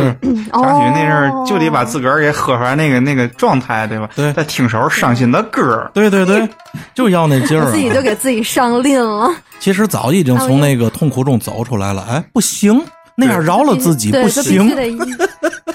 [0.53, 0.61] 哦。
[0.63, 4.09] 张宇那阵儿就得把自个儿给喝出来那个那个状态，对吧？
[4.15, 4.31] 对。
[4.31, 6.47] 在听首伤心的歌儿，对对对，
[6.93, 7.71] 就要那劲儿、啊。
[7.71, 9.29] 自己就给自己上令了。
[9.59, 12.05] 其实早已经从那个痛苦中走出来了。
[12.09, 12.83] 哎，不行，
[13.19, 14.69] 那样饶了自己，不行。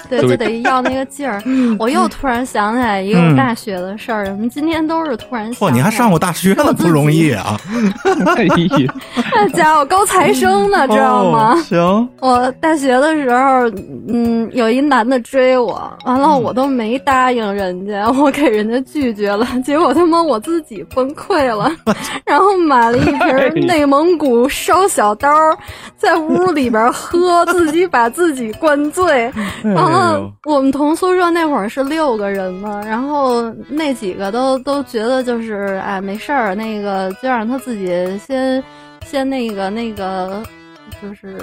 [0.09, 1.41] 对，就得要那个劲儿。
[1.79, 5.69] 我又突然想起来一个我大学的事儿，我们今天都是突然想。
[5.69, 7.59] 嚯，你还上过大学呢，不容易啊！
[8.37, 8.93] 哎呀，
[9.33, 11.53] 那 家伙高材生呢，知道吗？
[11.57, 13.69] 哦行，我大学的时候，
[14.07, 21.71] 嗯，有一男的追我，完了我都没答应人家，我给人家拒绝了，结果他妈我自己崩溃了，
[22.23, 23.03] 然后买了一
[23.51, 25.27] 瓶内蒙古烧小刀，
[25.97, 29.31] 在屋里边喝，自己把自己灌醉。
[29.63, 38.63] 然后，我们同宿舍那会儿是六个人嘛，然后那几个都都觉得就是哎没事儿，那个就让他自己先
[39.05, 40.43] 先那个那个
[41.01, 41.37] 就是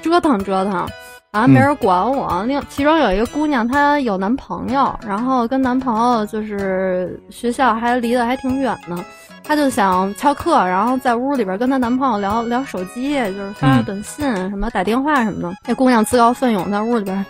[0.00, 0.86] 折腾折腾。
[1.32, 9.04] 完了没人管我，另、其中有一个姑娘，她有男朋友，然后跟男朋友就是学校还离得还挺远呢，
[9.42, 15.56] 她就想翘课，然后在屋里边跟她男朋友聊聊手机，就是发个短信、什么打电话什么的。
[15.66, 17.24] 那姑娘自告奋勇在屋里边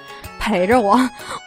[0.48, 0.98] 陪着我，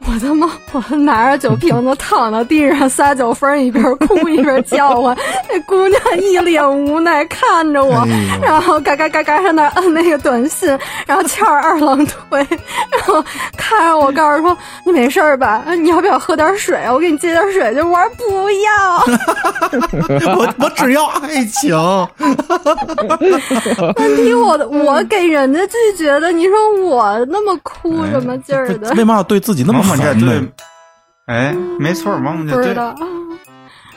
[0.05, 5.17] 我他妈我拿着酒瓶子躺到地上撒酒疯，一边哭一边叫唤。
[5.49, 10.69] 那姑娘一脸无奈看着我，哎然后嘎嘎嘎嘎上那儿摁那个短信，
[11.07, 12.47] 然后翘着二郎腿，
[12.91, 13.25] 然后
[13.57, 15.63] 看着我，告诉说你没事吧？
[15.75, 16.79] 你要不要喝点水？
[16.91, 17.73] 我给你接点水。
[17.73, 18.69] 就我说不要。
[20.37, 21.75] 我我只要爱情。
[23.97, 28.90] 问题我我给人家拒绝的，你说我那么哭什么劲儿的？
[28.97, 30.41] 为嘛要对自己那么萌萌这狠呢
[31.27, 32.95] 对？，哎，没错，萌萌这对，不知道。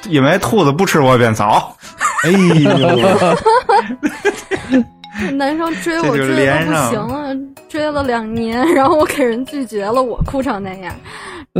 [0.08, 1.74] 因为兔子不吃窝边草，
[2.24, 2.70] 哎呦，
[5.36, 7.34] 男生追我追的不行了，
[7.68, 10.94] 追了两年，然后我给人拒绝了，我哭成那样，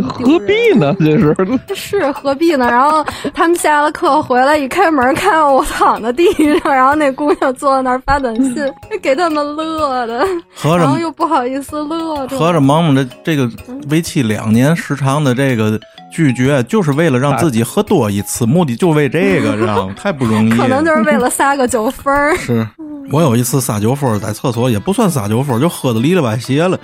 [0.02, 0.94] 何必呢？
[0.98, 1.36] 这是
[1.74, 2.68] 是何必呢？
[2.68, 6.24] 然后他们下了课回来，一开门看到我躺在地
[6.60, 8.54] 上，然后那姑娘坐在那儿发短信，
[9.00, 12.36] 给他们乐的，合着然后又不好意思乐着。
[12.36, 13.48] 合着萌萌的这个
[13.88, 15.78] 为期两年时长的这个
[16.12, 19.94] 拒绝，就是为了让自己喝多一次，目的就为这个，知道吗？
[19.96, 20.56] 太不容易了。
[20.56, 22.36] 可能就是为了撒个酒疯儿。
[22.36, 22.66] 是
[23.12, 26.76] 我有一次撒酒疯，在厕所也不算撒酒疯，就喝的里里外斜了。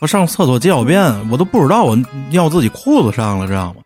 [0.00, 1.98] 我上厕所解小便，我都不知道我
[2.30, 3.76] 尿自己裤子上了，知道吗？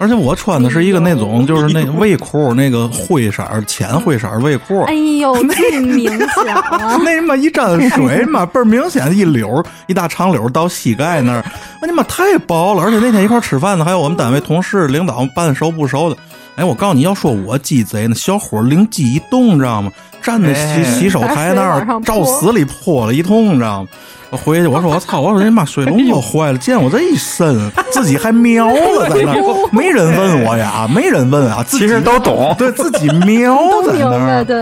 [0.00, 4.82] 而且我穿的是一个那种就是那卫裤，那个灰色浅灰色卫裤。
[4.82, 6.64] 哎呦，那明显了！
[7.02, 11.44] 那他妈一沾水嘛，倍儿明显一绺儿一大长绺儿到膝盖那儿，
[11.82, 12.82] 我他妈太薄了。
[12.82, 16.16] 而且那天一块儿吃饭的还有我们单位同事、领导半熟不熟的。
[16.54, 19.90] 哎，我告诉你要说我鸡贼呢，小伙灵机一动，你知道吗？
[20.22, 23.88] 站在洗哎洗手台那儿照死里泼了一通，你知道吗？
[24.30, 29.32] 我回去我说我操，我说你妈水龙头 坏了，溅我这一身，自己还瞄了在那，
[29.72, 32.54] 没人问我呀，没人问啊，其实都懂。
[32.58, 34.56] 对自己瞄 都在那明白，儿，对，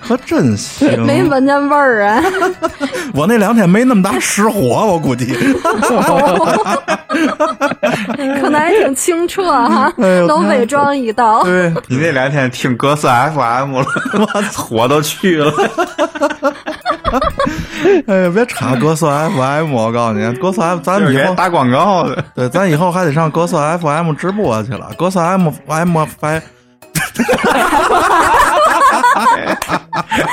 [0.00, 1.04] 可真行。
[1.06, 2.22] 没闻见味儿啊！
[3.14, 5.32] 我那两天没那么大失火，我估计。
[8.40, 11.42] 可能还挺清澈哈，哎呦能伪装一道。
[11.44, 13.86] 对，你那两天听格斯 FM 了，
[14.18, 15.52] 我火都去了。
[18.06, 24.90] 哎呀，别插格色 FM，我告诉你，格色 F，咱就是以后打广告的， 对，咱以后还得上格色 FM 直播去了。
[24.98, 26.26] 格色 M M F，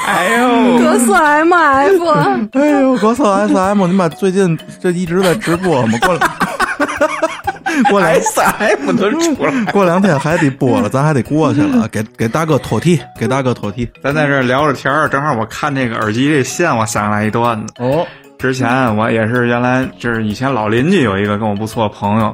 [0.08, 2.10] 哎呦，格斯 M F，
[2.54, 5.98] 哎呦，格色 S M，你妈最近这一直在直播吗？
[6.00, 6.20] 过来
[7.90, 9.72] 过两 S M 都出来。
[9.72, 13.90] 过两天还得播了，咱还得过去了，给给大哥托替，给大哥托替。
[14.04, 17.74] 咱在这聊着天儿，正好我看这个耳机这线，我想来一段子。
[17.80, 18.06] 哦，
[18.40, 22.34] 之前我也是原来就是以前老邻居有一个跟我不错的朋友，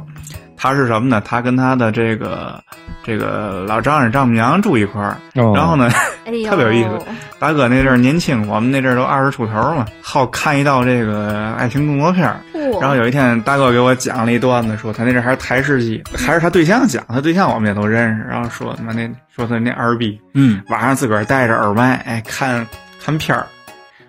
[0.55, 1.19] 他是什么呢？
[1.25, 2.61] 他跟他的这个
[3.03, 5.89] 这个老丈人丈母娘住一块儿，哦然后呢，
[6.25, 6.91] 哎，特别有意思
[7.39, 12.39] 大哥那阵儿年轻，我们那阵儿都二十出头嘛，好看一道这个爱情动作片儿。
[12.53, 18.23] 嚯然后有一天，大哥给我讲了一段子，说他那阵儿还是台式机，还是他对象讲，他对象我们也都认识。
[18.23, 22.65] 然后说他妈那说他那二逼，嗯，晚上自个儿戴着耳麦，哎，看
[23.03, 23.45] 看片儿，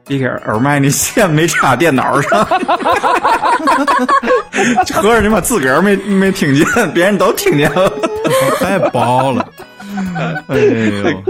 [0.09, 2.45] 一个耳麦那线没插电脑上，
[4.95, 7.93] 合着你妈自个儿没没听见，别人都听见了，
[8.61, 9.45] 太薄了。
[10.49, 11.23] 哎呦，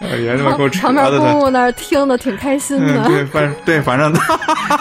[0.00, 1.24] 哎呀，他妈够扯旁边的他。
[1.24, 3.08] 公公那儿听的挺开心嗯，的。
[3.08, 4.12] 对，反对，反正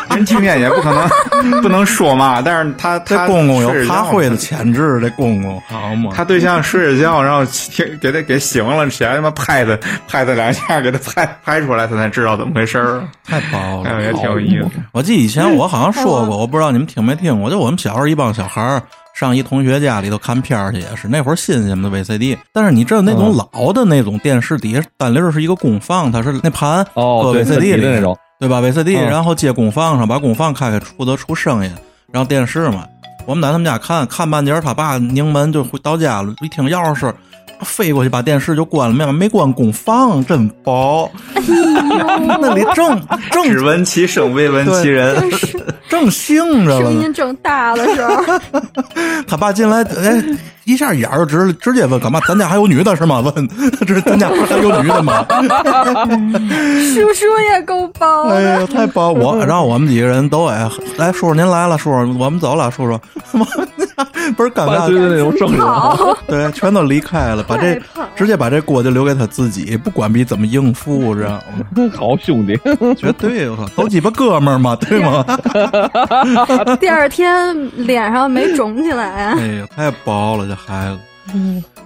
[0.10, 6.12] 人 听见也不可能 不能说嘛，但是他这他公公有睡着觉爬灰的潜质，这公公好嘛？
[6.16, 13.04] 他对象睡着觉，然后听给他给醒了，起来他妈拍他拍他两下，给他拍拍出来，他才知道怎么回事儿。
[13.26, 14.70] 太棒了，也挺有意思。
[14.92, 18.82] 我记得以前我好像说过，我不知道你们听没听过，就我们小时候一帮小孩儿
[19.14, 22.38] 上一同学家里头看片儿去，也是那会儿新鲜的 VCD。
[22.54, 28.18] 但是你知道那种老的那种电视底下单立儿是一个功放，它是那盘搁 VCD 里那种。
[28.40, 31.72] 对吧？VCD，、嗯然后接功放上，把功放开开，负责出声音，
[32.12, 32.88] 然后电视嘛。
[33.28, 37.14] 我们在他们家看看半截儿，他爸拧门就回到家了，一听钥匙。
[37.62, 41.10] 飞过去把电视就关了，没没关功放，真薄。
[42.40, 43.00] 那里正
[43.32, 45.30] 正只闻其声，未闻其人。
[45.90, 48.24] 正兴着声音正大的时候，
[49.28, 50.24] 他爸进来，哎，
[50.64, 52.20] 一下眼儿就直直接问干嘛？
[52.26, 53.20] 咱家还有女的是吗？
[53.20, 53.48] 问，
[53.86, 55.26] 这是咱家不是还有女的吗？
[56.94, 58.36] 叔叔也够包的。
[58.36, 59.12] 哎呀，太薄！
[59.12, 62.98] 我然后我们几个人都哎，来叔叔您来了，叔叔我们走了，叔叔，
[64.38, 67.82] 不是尴尬，着那种声音，好，对，全都离开了，把这
[68.16, 71.92] 直接把这锅就留给他自己，不管比怎么应付，知道吗？
[71.98, 72.58] 好兄弟，
[72.98, 75.26] 绝对，我靠，都鸡巴哥们儿嘛，对吗？
[76.80, 79.34] 第二天脸上没肿起来。
[79.34, 81.00] 哎呀，太薄了，这孩子。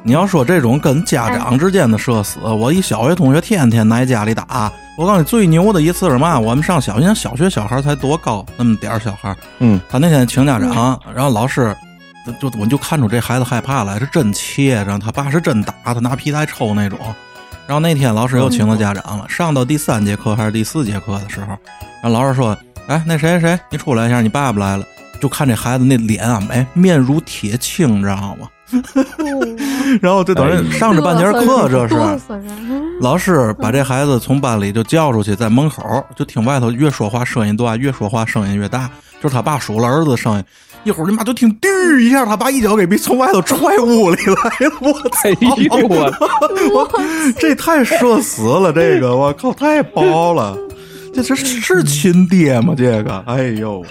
[0.02, 4.72] 你要说这种跟家长之间的社死，我一小学同学天天挨家里打。
[4.98, 6.40] 我告诉你，最牛的一次是嘛？
[6.40, 9.36] 我们上小学，小学小孩才多高，那么点儿小孩。
[9.60, 11.76] 嗯，他那天请家长，然后老师
[12.40, 17.00] 就我就看出这孩子害怕了，是真切，然后他爸是真打他，拿皮带抽那种。
[17.68, 21.48] 然后那天老师又请了家长了，上到第三节课还是第四节课的时候，
[22.02, 22.56] 然后老师说
[22.88, 24.86] ：“哎，那谁谁，你出来一下，你爸爸来了。”
[25.20, 28.50] 就看这孩子那脸啊，哎，面如铁青，你知道吗？
[30.02, 31.96] 然后就等于上着半节课，这是
[33.00, 38.90] 老师把这孩子从班里就叫出去，在门口就听外头越说话声音大，越说话声音越大，
[39.22, 40.44] 就是他爸数了儿子的声音。
[40.86, 41.68] 一会儿你妈就听“滴”
[42.06, 44.76] 一下，他爸一脚给逼从外头踹屋里来了。
[44.82, 45.30] 我操！
[45.30, 46.06] 哎呦我，
[46.74, 46.88] 我
[47.40, 50.56] 这太社死了，这个我靠，太薄了。
[51.12, 52.76] 这这是亲爹吗？
[52.78, 53.84] 这个，哎呦，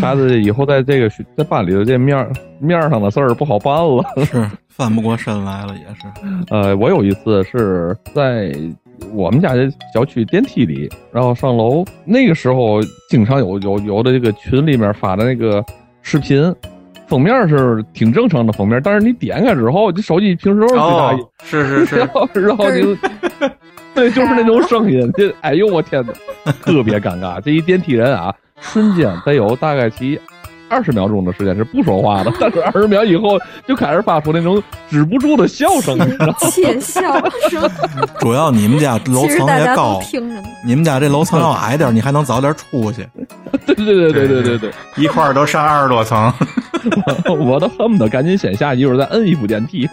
[0.00, 4.04] 孩子以后在这个学在班里头这面儿面儿上的事儿不好办了。
[4.24, 6.06] 是翻不过身来了，也是。
[6.50, 8.54] 呃，我有一次是在
[9.12, 15.64] 我们家的小区电梯里，然后上楼，那个时候经常有有有的这个群里面发的那个
[16.02, 16.54] 视频，
[17.06, 22.96] 封面是挺正常的封面，但是你点开之后，你手机平时都是最大哦，是是是 然，后然后就，
[23.94, 26.04] 对，就是那种声音，这哎呦我天
[26.44, 27.40] 哪，特别尴尬。
[27.40, 30.18] 这一电梯人啊， 瞬间得有大概其
[30.70, 36.34] 二十秒钟的时间是不说话的，但是二十秒以后就开始发出那种止不住的笑声，你知道吗？
[36.38, 37.02] 窃笑
[37.50, 37.68] 声，
[38.20, 40.00] 主要你们家楼层也高。
[40.64, 43.06] 你们家这楼层要矮点，你还能早点出去。
[43.66, 46.32] 对对对对对对对，一块儿都上二十多层。
[47.38, 49.92] 我都恨不得赶紧先下去，一会儿再摁一部电梯了。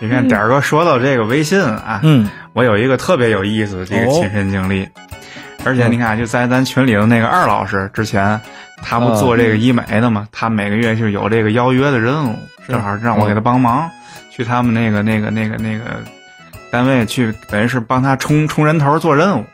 [0.00, 4.88] 你看，点儿哥说到这个微信啊，嗯，我有一个特别有意思的这个哦亲身经历，
[5.64, 8.40] 而且你看，就在咱群里的那个二老师之前，
[8.82, 13.88] 他不嗯做这个医美的嘛，他每个月就有这个邀约的任务，正好让我给他帮忙，
[14.30, 15.84] 去他们那个那个那个那个
[16.70, 19.44] 单位去，等于是帮他充充人头做任务。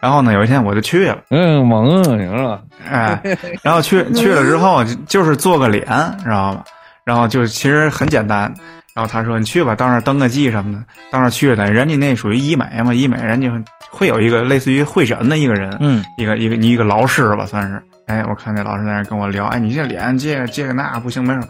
[0.00, 3.18] 然后呢，有一天我就去了，嗯，猛嗯，行了，哎，
[3.62, 5.86] 然后去去了之后就就是做个脸，
[6.22, 6.64] 知道吧？
[7.04, 8.52] 然后就其实很简单。
[8.94, 10.78] 然后他说：“你去吧，到那儿登个记什么的。
[11.10, 13.50] 到那儿去了，人家那属于医美嘛，医美人家
[13.90, 17.82] 会有一个类似于会诊的一个人，嗯，一个一个你一个老师吧，算是。
[18.06, 21.40] 哎，我看那老师在那跟我聊，哎，你这脸这个这个那不行，没事。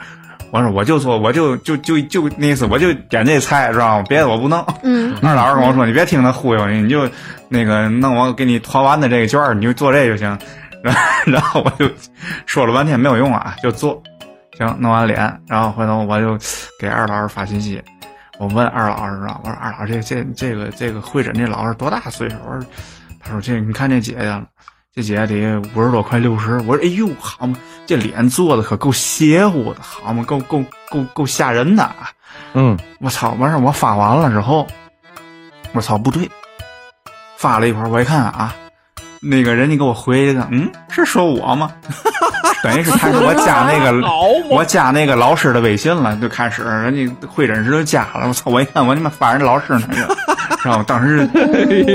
[0.50, 4.04] 我说我就做，我就就就就那意思，我就点这菜，知道吗？
[4.08, 4.64] 别的我不弄。
[4.84, 7.08] 嗯， 二老师跟我说，你别听他忽悠你，你就
[7.48, 10.38] 那个弄我给你团完的这个券儿，你就做这就行。
[10.84, 11.90] 然后然后我就
[12.46, 14.00] 说了半天没有用啊，就做。
[14.56, 16.38] 行，弄完脸，然后回头我就
[16.78, 17.82] 给二老师发信息，
[18.38, 22.36] 我问二老师啊，我说二老师这这这个这个会诊这老师多大岁数？
[22.46, 22.64] 我说，
[23.18, 24.42] 他说这你看这姐姐，
[24.96, 26.56] 这姐姐得五十多快六十。
[26.66, 32.10] 我说哎呦好嘛，这脸做的可够邪乎的，好嘛，够够够够吓人的啊。
[32.52, 33.32] 嗯，我操！
[33.32, 34.66] 完事儿我发完了之后，
[35.72, 36.30] 我操不对，
[37.36, 38.54] 发了一会儿我一看啊，
[39.20, 41.72] 那个人家给我回一个，嗯，是说我吗？
[42.62, 44.08] 等于是开始我加那个
[44.48, 48.28] 我加那个老师的微信了，就开始人家会诊室就加了。
[48.28, 48.48] 我操！
[48.50, 50.16] 我一看我他妈发人老师那个，
[50.64, 51.26] 然后当时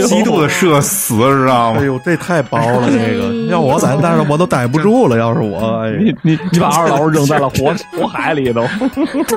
[0.08, 1.86] 极度的社死，知道吗哎？
[1.86, 5.18] 呦，这太薄了，这个要我在，但是我都待不住了。
[5.18, 8.66] 要是我，哎你，你你把二老师扔在了火火海里头，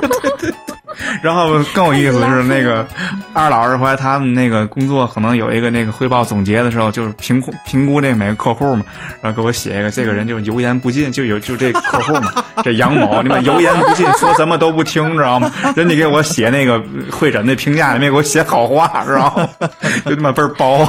[1.21, 2.85] 然后更有意思的是，那个
[3.33, 8.83] 二老师后来他们那个工作可能有一个那个汇报总结的时候，就是评估评估这每个客户嘛，
[9.21, 12.31] 然后给我写一个，这个人就油盐不进，就有就这客户嘛，
[12.63, 15.51] 这杨某，你们油盐不进，说什么都不听，知道吗？
[15.75, 16.81] 人家给我写那个
[17.11, 19.69] 会诊的评价也没给我写好话，知道吗？
[20.05, 20.87] 就他妈倍儿薄。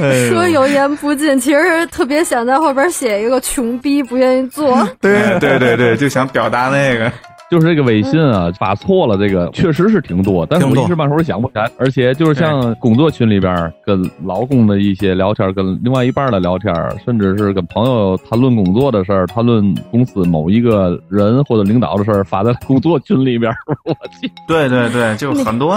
[0.00, 4.86] 哎呦说油盐不进，其实特别想在后边写一个穷逼不愿意做。
[5.00, 7.10] 对对对对，就想表达那个。
[7.50, 11.68] 就是这个微信啊，发错了，这个确实是挺多，但是我一时半会儿想不起来。
[11.78, 16.72] 而且就是像工作群里边跟老公的一些聊天，跟另外一半的聊天，
[17.04, 23.52] 甚至是跟朋友谈论工作的事儿，谈论公司某一个人或者领导的事儿，发在工作群里边，
[23.84, 24.30] 我去。
[24.46, 25.76] 对对对，就很多。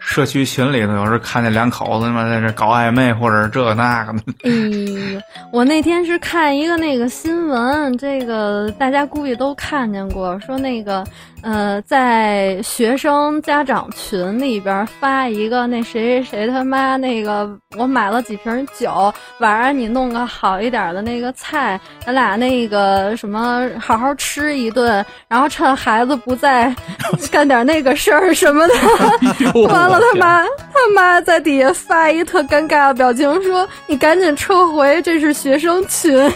[0.00, 4.22] 社区群里头有时看见两口子他妈在这搞暧昧，或者是这个那个的。
[4.44, 5.22] 哎呦，
[5.52, 11.04] 我那天是看一个那个新闻，这个大家估计都看见过，说那个
[11.42, 26.74] 呃，在学生家长群里边发一个那谁谁谁他妈那个，我买了几瓶酒，晚上你弄个好一点的那个菜，咱俩那个什么好好吃一顿，然后趁孩子不在，
[27.30, 28.74] 干点那个事儿什么的。
[29.88, 36.12] 完了，他妈他妈在底下发一特尴尬的表情，说：“你赶紧撤回，这是学生群。”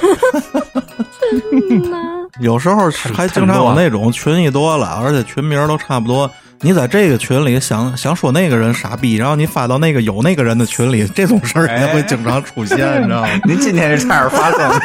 [1.20, 1.98] 真的。
[2.40, 6.28] 有时候还经常有那种群一多了，而且群名都差不多。
[6.64, 13.28] 你在这个群里想想说那个人傻逼，然后你发到那个有那个人的群里，这种事儿也会经常出现， 你知道吗？
[13.44, 14.70] 您今天是差点发生。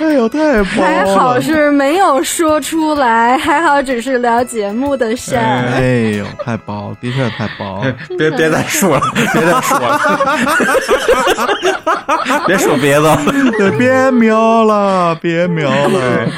[0.00, 0.86] 哎呦，太棒了！
[0.86, 5.42] 还好是没有说出来， 还好只是聊节目的事儿。
[5.42, 5.80] 哎
[6.16, 7.84] 呦，太薄，的确太薄。
[8.16, 10.00] 别别再说了，别再说了，
[12.46, 13.18] 别说别的了，
[13.76, 16.28] 别瞄了，别瞄了。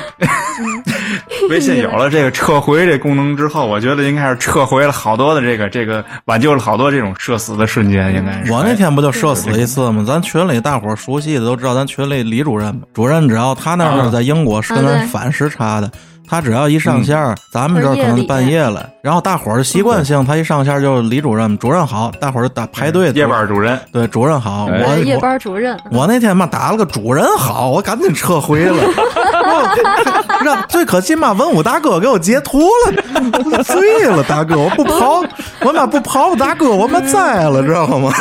[1.50, 8.52] 微信有了这个撤回这功能之后，我觉得应该是撤回了好多的这个这个挽救了好多这种社死的瞬间，应该是。
[8.52, 10.04] 我那天不就社死一次吗？
[10.06, 15.90] 咱群里大伙熟悉的都知道，咱群里李主任，主任只要他那是在英国是跟咱反时差的。
[16.28, 23.10] 他只要一上线，咱们这儿可能半夜了，然后大伙儿习惯性，他一上线就李主任，主任好，大伙儿打排队。
[23.12, 25.76] 夜班主任，对，主任好，我夜班主任。
[25.90, 28.82] 我那天嘛打了个主任好，我赶紧撤回了。
[30.44, 35.22] 让最可气嘛，文武大哥给我截图了，醉了，大哥，我不跑，
[35.64, 38.12] 我妈不跑，大哥，我妈栽了，知道吗？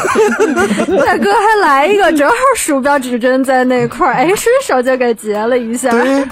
[1.06, 5.92] 大哥还来一个，正好鼠标指针在那块儿，哎，顺手就给截了一下。
[5.92, 6.26] 对，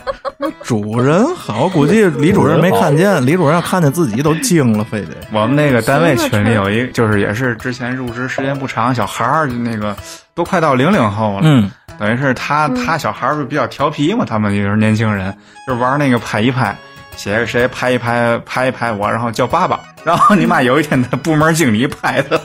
[0.63, 1.64] 主任好。
[1.65, 5.15] 我估计李主任没看见，李主任看见自己都惊了，非得。
[5.31, 9.95] 我们那个单位群里有一，就是也是之前入职时间不长小孩儿，那个
[10.35, 11.39] 都快到零零后了。
[11.41, 15.35] 嗯，等于是他他小孩儿比较调皮嘛，他们也是年轻人，
[15.67, 16.75] 就玩那个拍一拍，
[17.15, 19.79] 写个谁拍一拍拍一拍我，然后叫爸爸。
[20.05, 22.39] 然后你妈有一天的部门经理拍的，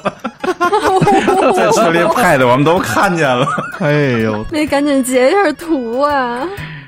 [1.54, 3.46] 在群里拍的，我们都看见了。
[3.80, 3.92] 哎
[4.24, 6.38] 呦，那赶紧截一下图啊！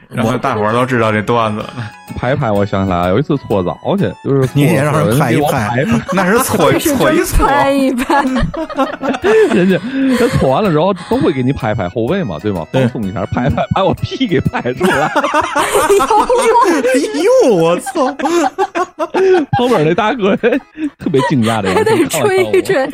[0.08, 1.64] 然后大伙儿都知道这段子，
[2.12, 8.22] 拍拍，我想起来有一次搓澡去， 就是你也让人拍一拍， 那是搓搓一搓，拍一拍。
[9.54, 9.78] 人家
[10.18, 12.66] 他搓完了之后都会给你拍拍后背嘛，对吗？
[12.72, 15.06] 放松一下，拍拍把我屁给拍出来。
[15.06, 15.12] 哎
[17.44, 18.14] 呦，我操！
[19.52, 22.88] 旁边那大哥特别惊讶的，还得吹一吹。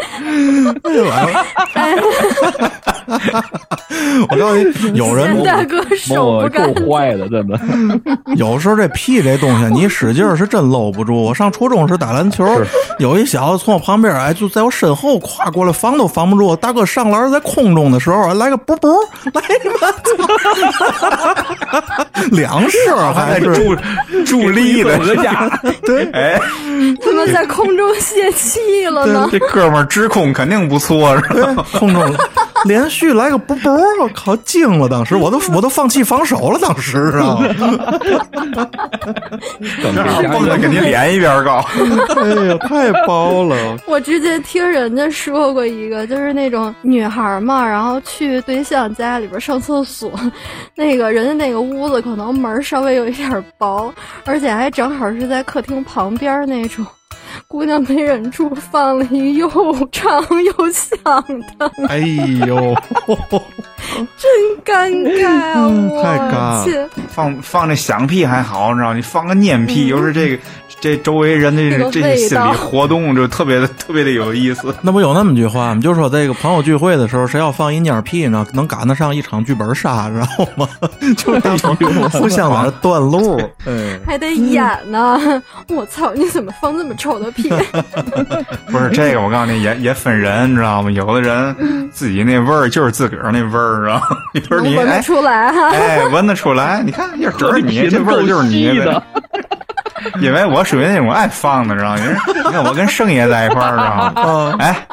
[4.31, 6.85] 我告诉你，有人大哥手不干净。
[7.19, 7.59] 的真的，
[8.37, 11.25] 有时候这屁这东西，你使劲是真搂不住。
[11.25, 12.47] 我上初中时打篮球，
[12.99, 16.55] 有一小子从我旁边，哎，就在我身后跨过来，防都防不住。
[16.55, 18.93] 大哥上篮在空中的时候，来个啵啵，
[19.33, 19.41] 来
[19.81, 19.95] 吧，
[22.33, 23.75] 两射还是助
[24.27, 25.49] 助力的家，
[25.87, 26.39] 对， 哎，
[27.03, 29.27] 怎么在空中泄气了呢？
[29.33, 31.65] 这哥们儿直空肯定不错，是吧？
[31.79, 32.15] 空中
[32.65, 34.89] 连续来个啵啵，我靠，惊了！
[34.89, 37.11] 当时我都 我都放弃防守了，当时。
[37.11, 37.39] 是啊，
[40.33, 41.65] 蹦的跟你连一边高，
[42.17, 43.77] 哎呀，太包了！
[43.87, 50.13] 我之前听人家说过一个，就是那种女孩嘛，然后去对象家里边上厕所，
[50.75, 53.93] 那个人家那个屋子可能门稍微有一点薄，
[54.25, 56.85] 而且还正好是在客厅旁边那种。
[57.47, 59.49] 姑娘没忍住，放了一又
[59.91, 60.99] 长又响
[61.59, 61.71] 的。
[61.89, 61.99] 哎
[62.47, 62.75] 呦，
[64.17, 64.31] 真
[64.65, 66.03] 尴尬！
[66.03, 66.89] 太尬了。
[67.09, 68.95] 放放那响屁还好，你知道？
[68.95, 70.39] 你放个念屁，又是这个。
[70.81, 74.73] 这周围人的这些心理活动就特别的特别的有意思。
[74.81, 75.81] 那不有那么句话吗？
[75.83, 80.69] 就是说这个朋友聚会的时候，谁要放一蔫屁呢，能赶得上一场剧本杀，知道吗？
[81.19, 81.75] 就那种
[82.13, 83.41] 互相往断路，
[84.07, 85.43] 还得演呢。
[85.71, 87.49] 我操，你怎么放这么臭的屁？
[88.71, 90.91] 不是这个，我告诉你，也也分人，你知道吗？
[90.91, 94.03] 有的人自己那味儿就是自个儿那味儿啊，
[94.33, 95.69] 你说你闻得出来哈？
[95.71, 96.83] 哎，闻得出来。
[96.85, 97.09] 你看，
[97.39, 99.03] 这是你这味儿就是你的。
[100.21, 102.03] 因为我属于那种爱放的，知道吗？
[102.27, 104.55] 你看我跟圣爷在一块儿，知道吗？
[104.61, 104.87] 哎，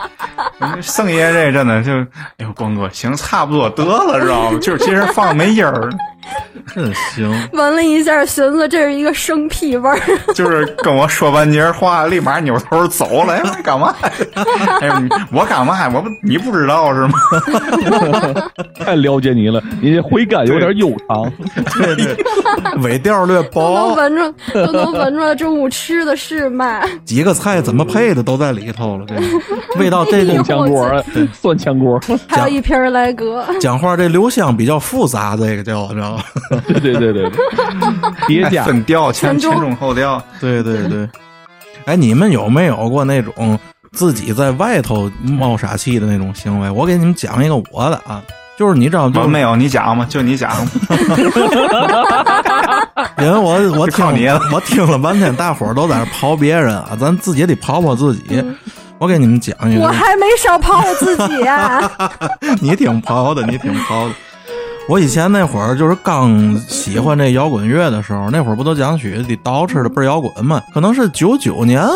[0.82, 1.92] 圣爷这真的就，
[2.38, 4.60] 哎呦，光哥行，差不多得了，知道吗？
[4.60, 5.90] 就是其实放没音儿。
[6.74, 7.50] 真行。
[7.54, 10.00] 闻了一下，寻思这是一个生屁味儿。
[10.34, 13.34] 就是跟我说半截话，立马扭头走了。
[13.34, 13.94] 哎，干嘛？
[14.82, 15.90] 哎，你我干嘛？
[15.94, 17.14] 我不你不知道是吗？
[18.80, 21.32] 太了解你了，你这回甘有点悠长。
[21.78, 22.18] 对对，
[22.82, 26.82] 尾调略都能薄，闻出，都能闻出来中午吃的是嘛？
[27.06, 29.06] 几个菜怎么配的都在里头了。
[29.08, 29.22] 这个
[29.80, 31.04] 味道，这酸个炝锅，
[31.34, 32.00] 蒜炝锅。
[32.28, 36.00] 还有一瓶儿莱格，讲话这留香比较复杂，这个叫知
[36.68, 37.32] 对对对对对，
[38.28, 38.64] 叠加。
[38.64, 40.22] 分调前前中后调。
[40.40, 41.08] 对对 对。
[41.86, 43.58] 哎，你们有没有过那种
[43.92, 46.70] 自己在外头冒傻气的那种行为？
[46.70, 48.22] 我给你们讲一个我的啊，
[48.58, 50.06] 就是你知道，就是我没有你讲吗？
[50.10, 50.72] 就你讲吗？
[53.20, 58.44] 因为我 我听靠你了我听了半天，大伙儿都在那刨别人啊，咱自己也得刨刨自己。
[58.98, 61.92] 我给你们讲一个，我还没少刨我自己啊！
[62.62, 64.14] 你挺刨的，你挺刨的。
[64.88, 70.62] 我以前那会儿就是刚喜欢这摇滚乐的时候，那会儿不都讲曲得捯饬的倍儿摇滚嘛？
[70.74, 71.90] 可能是九九年啊，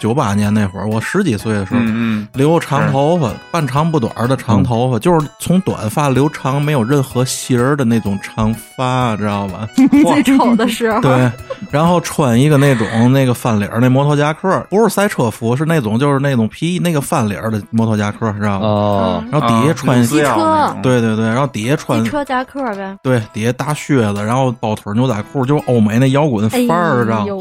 [0.00, 9.68] 九八年那会儿，我十几岁的时候，嗯留长头发，半长不短的长头发，就是从短发留长，没有任何型儿的那种长发，知道吧？
[9.76, 11.30] 最丑的时候，对，
[11.70, 18.66] 然后穿一个那种那个翻领儿那摩托夹克，不是赛车服，是那种就是那种皮那个翻领儿的摩托夹克，知道吗？
[18.66, 22.96] 哦，然后底下穿，啊私钥那种对对对，然后底下穿机车夹克呗。
[23.02, 27.34] 对底下大靴子，然后包腿牛仔裤，就欧美那摇滚哎范儿，知道吗？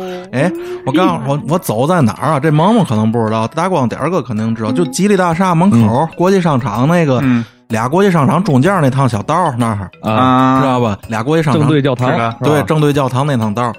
[0.86, 2.40] 我告诉我我走在哪儿啊？
[2.40, 10.98] 这萌萌可能不知道，大光点儿哥肯定知道，就吉利大厦门口、国际商场那个、嗯俩国际商场中间那趟小道那儿，啊，啊，知道吧？
[11.08, 11.82] 俩国际商场正对
[12.64, 13.74] 正对教堂那趟道，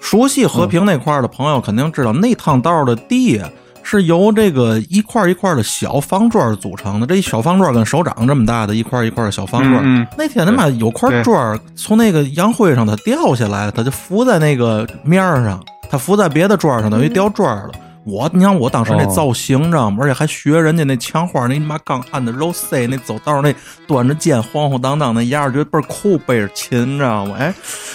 [0.00, 3.48] 熟悉和平那块儿的朋友肯定知道，那趟道的地啊
[3.90, 7.06] 是由这个一块儿一块儿的小方砖儿组成的。
[7.06, 9.80] 这一小方砖儿跟手掌这么大的一块儿一块儿的小方砖儿。
[9.82, 15.58] 嗯嗯那天他妈有块砖儿从那个洋灰上它掉下来了，它就浮在那个面儿上，
[15.90, 17.72] 它浮在别的砖儿上，等于掉砖儿了。
[18.08, 19.98] 我，你看我当时那哦造型，知道吗？
[20.00, 23.54] 而且还学人家那墙花，那他妈刚按的肉塞，那走道那
[23.86, 27.36] 端着剑晃晃荡荡那样儿，觉得倍儿酷，背着琴，你知道吗？
[27.38, 27.52] 哎，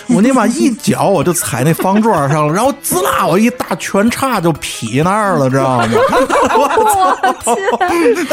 [0.09, 5.87] 我你妈一脚我就踩那方砖上了，然后滋啦，我一大拳叉就劈那儿了，知道吗？
[6.55, 7.55] 我操，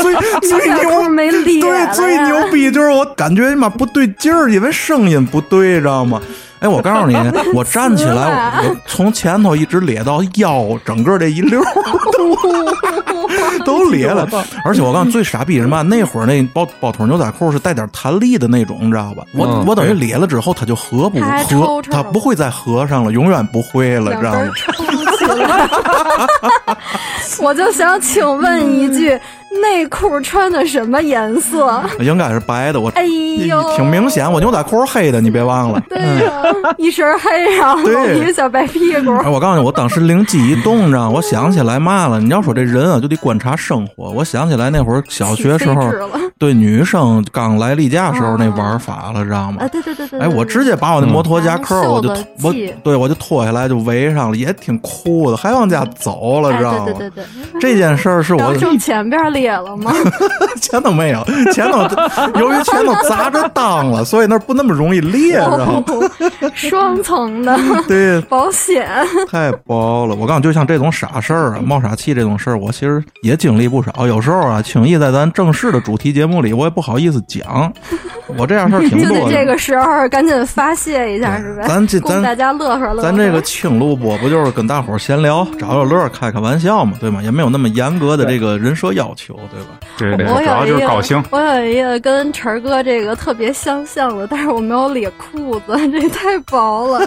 [0.03, 0.15] 最
[0.49, 6.21] 最牛没裂对，最牛逼就是我感觉你妈不对劲儿，因为声音不对，知道吗？
[6.61, 7.17] 哎，我告诉你，
[7.55, 11.61] 我站起来，我我从前头一直咧到腰，整个这一溜
[12.13, 14.29] 都 都咧了。
[14.65, 15.83] 而且我告诉你，最傻逼是什么？
[15.83, 19.25] 那会儿那包包腿牛仔裤是带点弹力的那种，你知道吧？
[19.35, 24.51] 我、嗯我等于咧了之后，它就合不合它不会再合上了，永远不会了，知道吗。
[27.41, 29.19] 我就想请问一句，
[29.63, 31.83] 内裤穿的什么颜色？
[31.99, 33.05] 应该是白的，我哎
[33.47, 35.83] 呦，挺明显，我牛仔裤是黑的，你别忘了。
[35.89, 36.33] 对呀、
[36.79, 37.83] 一身黑，然后
[38.15, 39.17] 一个小白屁股。
[39.19, 42.21] 哎，我告诉你，我当时灵机一动，你知道吗，我想起来嘛了。
[42.21, 44.11] 你要说这人啊，就得观察生活。
[44.11, 45.91] 我想起来那会儿小学时候
[46.39, 49.69] 对女生刚来例假时候那玩法了，知道吗啊，？
[49.69, 50.21] 对对对对。
[50.21, 52.09] 哎，我直接把我那摩托夹克，嗯我就
[52.43, 56.85] 我对我就脱下来就围上了，也挺酷的，还往家走了，哎知道吗？
[56.87, 57.61] 对对对对。
[57.61, 59.91] 这件事儿是我正前边裂了吗？
[60.61, 61.79] 前头没有，前头
[62.39, 65.85] 由于前头砸着裆了，所以那不那么容易裂，知道吗？
[65.87, 66.11] 哦，
[66.55, 68.87] 双层的 对，保险。
[69.29, 70.15] 太薄了！
[70.15, 74.07] 我告诉你，就像这种傻事儿啊、冒傻气这种事儿，我其实也经历不少。
[74.07, 77.73] 有时候啊，轻易在咱正式的主题节目里，我也不好意思讲。
[78.39, 79.25] 我这样事儿挺多的。
[79.25, 81.65] 得这个时候赶紧发泄一下，是呗？
[81.67, 83.03] 咱这咱大家乐呵乐呵。
[83.03, 87.23] 咱这个轻录播不就是跟大伙儿闲聊、找找乐儿、开开玩笑嘛，对吗？
[87.23, 89.79] 也没有那么严格的这个人设要求，对吧？
[89.99, 91.23] 对对，我主要有一个就是高兴。
[91.31, 97.07] 我有一个跟晨儿哥这个特别相像的，但是我没有咧裤子， 这太薄了。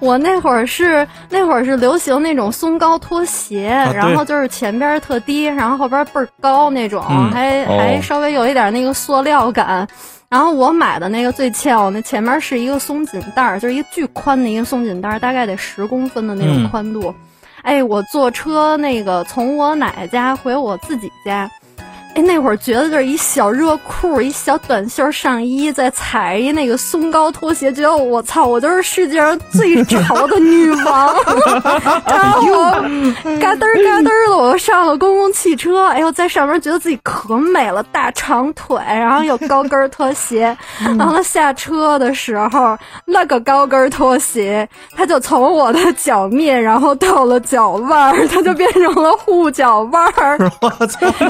[0.00, 9.86] 我那会儿是那会儿是流行那种松糕拖鞋，啊然后就是前边儿特低，然后后边倍儿高那种，嗯还、哦还稍微有一点那个塑料感。
[10.30, 17.14] 然后我买的那个最翘，那前面是一个松紧带儿，就是一个巨宽的一个松紧带儿，大概得十公分的那种嗯宽度。
[17.62, 21.48] 哎，我坐车那个从我奶奶家回我自己家，
[22.14, 31.14] 哎，那会儿觉得就是一小热裤，一小短袖上衣，再踩一那个松糕拖鞋，觉得我操，我就是世界上最潮的女王。
[32.06, 32.70] 然后我
[33.40, 40.56] 嘎噔儿嘎噔儿的，我又上了公共汽车，哎呦，在上面觉得自己可美了，大长腿，然后有高跟拖鞋。
[40.96, 50.38] 然后下车的时候，那个高跟拖鞋，它就从我的脚面，然后到了脚腕儿，它就变成了护脚腕儿。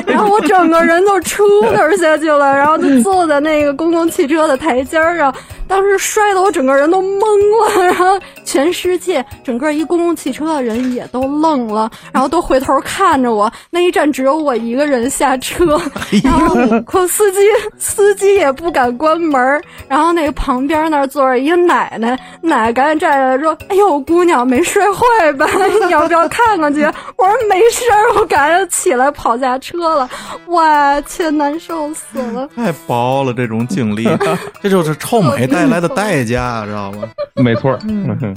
[0.06, 5.32] 然后我整个人都出溜下去了，然后就坐在那个公共汽车的台阶上，
[5.66, 7.20] 当时摔得我整个人都懵
[7.78, 13.50] 了，然后全世界整个一公共汽车的人也都愣了，然后都回头看着我。
[13.70, 15.80] 那一站只有我一个人下车，
[16.22, 17.40] 然后可司机
[17.78, 19.62] 司机也不敢关门。
[19.88, 22.10] 然后那个旁边那儿坐着一个奶奶，
[22.40, 25.46] 奶奶赶紧站起来说：“哎呦，姑娘没摔坏吧？
[25.86, 26.82] 你要不要看看去？”
[27.16, 30.08] 我说：“没事儿。”我赶紧起来跑下车了。
[30.46, 32.48] 哇，天，难受死了！
[32.54, 34.04] 太薄了，这种经历，
[34.62, 37.08] 这就是臭美带来的代价，知道吗？
[37.36, 38.34] 没错，嗯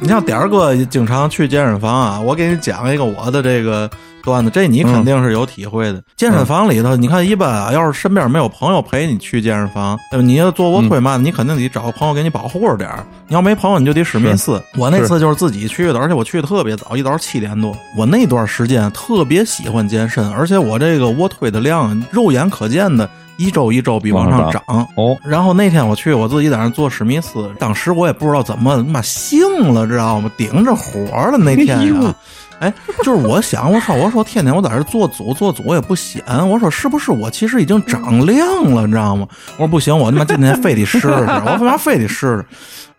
[0.00, 3.88] 你像点儿哥经常去健身房啊，我给你讲一个我的这个
[4.24, 6.02] 段子，这你肯定是有体会的。
[6.16, 13.06] 健身房里头，你看一般啊，要是身边没有朋友陪你去健身房，你要做卧推嘛，你肯定得找个朋友给你保护着点儿。
[13.28, 14.60] 你要没朋友，你就得史密斯。
[14.76, 17.72] 我那次就是自己去的，而且我去的特别早，一早七点多。
[17.96, 23.08] 我那段时间特别喜欢健身，而且我这个卧推的量，肉眼可见的。
[23.36, 24.62] 一周一周比往上涨
[24.96, 29.40] 哦，然后那天我去，我自己在那做史密斯，当时我也不知道怎么妈兴
[29.72, 30.30] 了，知道吗？
[30.36, 32.14] 顶着火了那天啊，
[32.60, 39.26] 哎，就是我想，我说我说天天我在这做组做组也不显，我说是不是我其实已经长量了，你知道吗？
[39.56, 42.44] 我说不行，我他妈今天非得试试， 我他妈非得试试。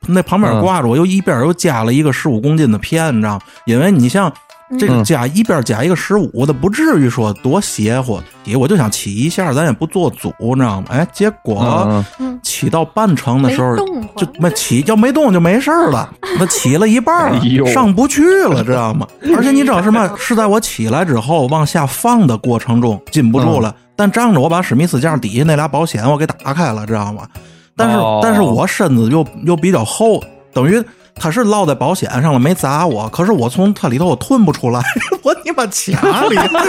[0.07, 3.41] 那旁边挂着我又一边又加了一个十五公斤的片，你知道吗？
[3.65, 4.31] 因为你像。
[4.77, 8.19] 这个加一边加一个十五的，不至于说多邪乎。
[8.57, 10.87] 我就想起一下，咱也不做组，你知道吗？
[10.89, 12.03] 哎，结果
[12.43, 13.75] 起到半程的时候
[14.15, 16.09] 就没起，要没动就没事了。
[16.39, 19.07] 那起了一半上不去了，知道吗？
[19.35, 20.09] 而且你知道什么？
[20.17, 27.27] 是在我起来之后往下放的过程中禁不住了，但仗着我把史密斯架底下那俩保险我给打开了，知道吗？
[27.75, 30.23] 但是但是我身子又又比较厚，
[30.53, 30.83] 等于。
[31.15, 33.07] 他是落在保险上了，没砸我。
[33.09, 34.81] 可是我从它里头我吞不出来，
[35.23, 36.59] 我你妈卡里，卡里。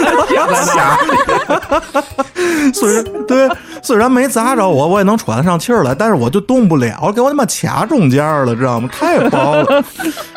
[2.73, 3.47] 虽然对，
[3.81, 8.89] 虽然没砸着我，我也能喘得上气儿来，但是我就动不了，给我他妈卡中间了，知道吗？
[8.91, 9.83] 太薄了。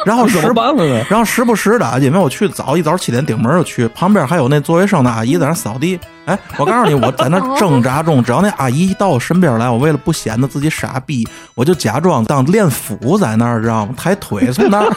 [0.04, 0.38] 然后时，
[1.08, 5.98] 然后时不时的，因为我去早一早七点顶门就去，旁边还有那做卫生的阿姨在那扫地。
[6.30, 11.26] 哎，我告诉你，我在那 挣扎中，只要那阿姨一到我身边来，我为了不显得自己傻逼，
[11.56, 13.92] 我就假装当练腹在那儿，知道吗？
[13.96, 14.90] 抬腿从那儿，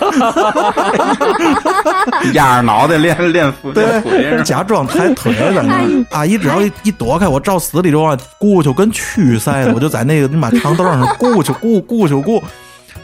[2.33, 6.05] 压着脑袋练练腹，对，假装抬腿在那儿。
[6.11, 12.41] 阿姨只要一一躲开我，照死里就往咕就跟蛆似的，我就在那个你妈长凳上咕去咕咕去咕。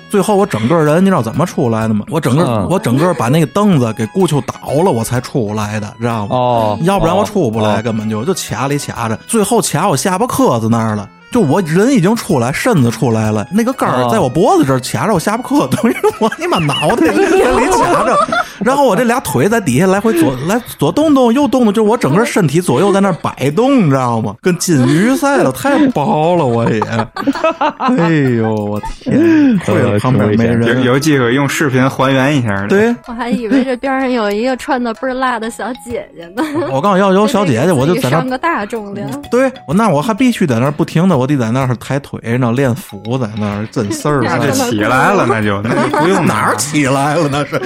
[0.10, 2.06] 最后我整个人，你知道怎么出来的吗？
[2.10, 4.54] 我整个我整个把那个凳子给顾球倒
[4.84, 6.36] 了，我才出来的，知道吗？
[6.36, 11.08] 哦，要不然我出不来，根本就就卡里卡着，最后卡我下巴磕子那儿了。
[11.32, 18.18] 就我人已经出来，身子出来了，那个杆儿在我脖子这儿卡着，我下巴磕，等 于我你妈脑袋在里 卡着，
[18.66, 24.36] 然后我这俩腿在底下来回左 来左动动右动动，就我整个身体左右在那摆动，你知道吗？
[24.42, 26.82] 跟金鱼似的，太薄了，我也。
[27.80, 29.58] 哎呦，我天！
[30.00, 32.68] 旁边没人，有机会用视频还原一下。
[32.68, 36.44] 对，我还以为这边上有一个穿的倍儿辣的小姐姐呢。
[36.72, 39.10] 我刚要有小姐姐，我就在那上个大重量。
[39.32, 41.18] 对，我那我还必须在那不停的。
[41.18, 47.60] 我得在那儿抬腿，那练腹在那儿真事儿，那就起来了，那就那不用哪儿起来了，那是，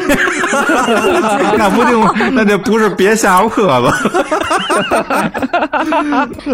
[1.57, 3.91] 那不就那就不是别下巴磕子，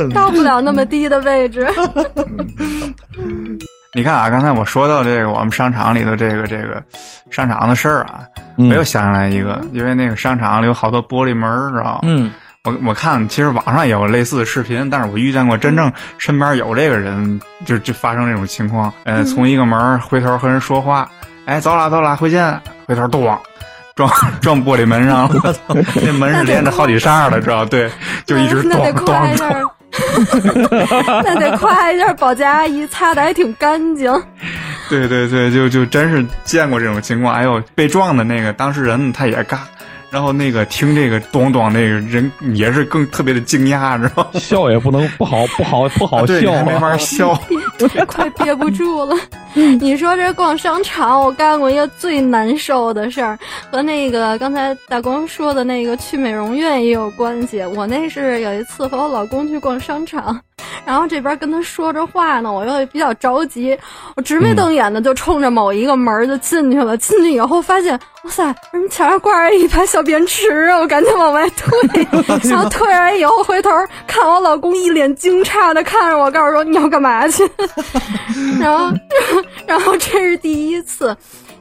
[0.13, 1.67] 到不了那么低的位置。
[3.95, 6.81] 你看啊，刚才我说到这个我们商场里头这个这个
[7.31, 8.19] 商场的事儿啊，
[8.57, 11.99] 我又想起来一个，因为那个商场里有好多玻璃门，知道吗？
[12.03, 12.31] 嗯。
[12.65, 18.93] 我我看，其实网上也有类似的视频，但是我遇见过真正身边有这个人，就就发生这种情况。
[19.05, 21.09] 呃，从一个门回头和人说话，
[21.45, 22.59] 哎，走了走了，回见。
[22.85, 23.37] 回头咣，
[23.99, 27.65] 撞撞玻璃门上了，那门是连着好几扇的，知道？
[27.65, 27.91] 对，
[28.25, 29.13] 就一直咚咚咚。
[31.25, 34.09] 那得夸一下保洁阿姨，擦的还挺干净。
[34.87, 37.35] 对对对，就就真是见过这种情况。
[37.35, 39.57] 哎呦，被撞的那个当事人他也尬。
[40.11, 44.39] 然后那个听这个咚咚，那个人也是更特别的惊讶，知道吗？
[44.39, 47.39] 笑也不能不好不好不好笑，没法笑，
[48.07, 49.15] 快憋不住了。
[49.53, 53.37] 你说这逛商场，我干过一个最难受的事儿，
[53.71, 57.63] 和那个刚才大光说的那个去美容院也有关系。
[57.75, 60.39] 我那是有一次和我老公去逛商场。
[60.85, 63.77] 然后这边跟他说着话呢，我又比较着急，
[64.15, 66.97] 我直眉瞪眼的就冲着某一个门就进去了。
[66.97, 70.77] 进去以后发现，哇塞，怎么墙上挂着一排小便池啊？
[70.79, 72.07] 我赶紧往外退。
[72.49, 73.69] 然后退完以后回头
[74.07, 77.43] 看我老公一脸惊诧的看着我，告诉说你要干嘛去？
[78.59, 78.93] 然后，
[79.65, 81.15] 然后这是第一次。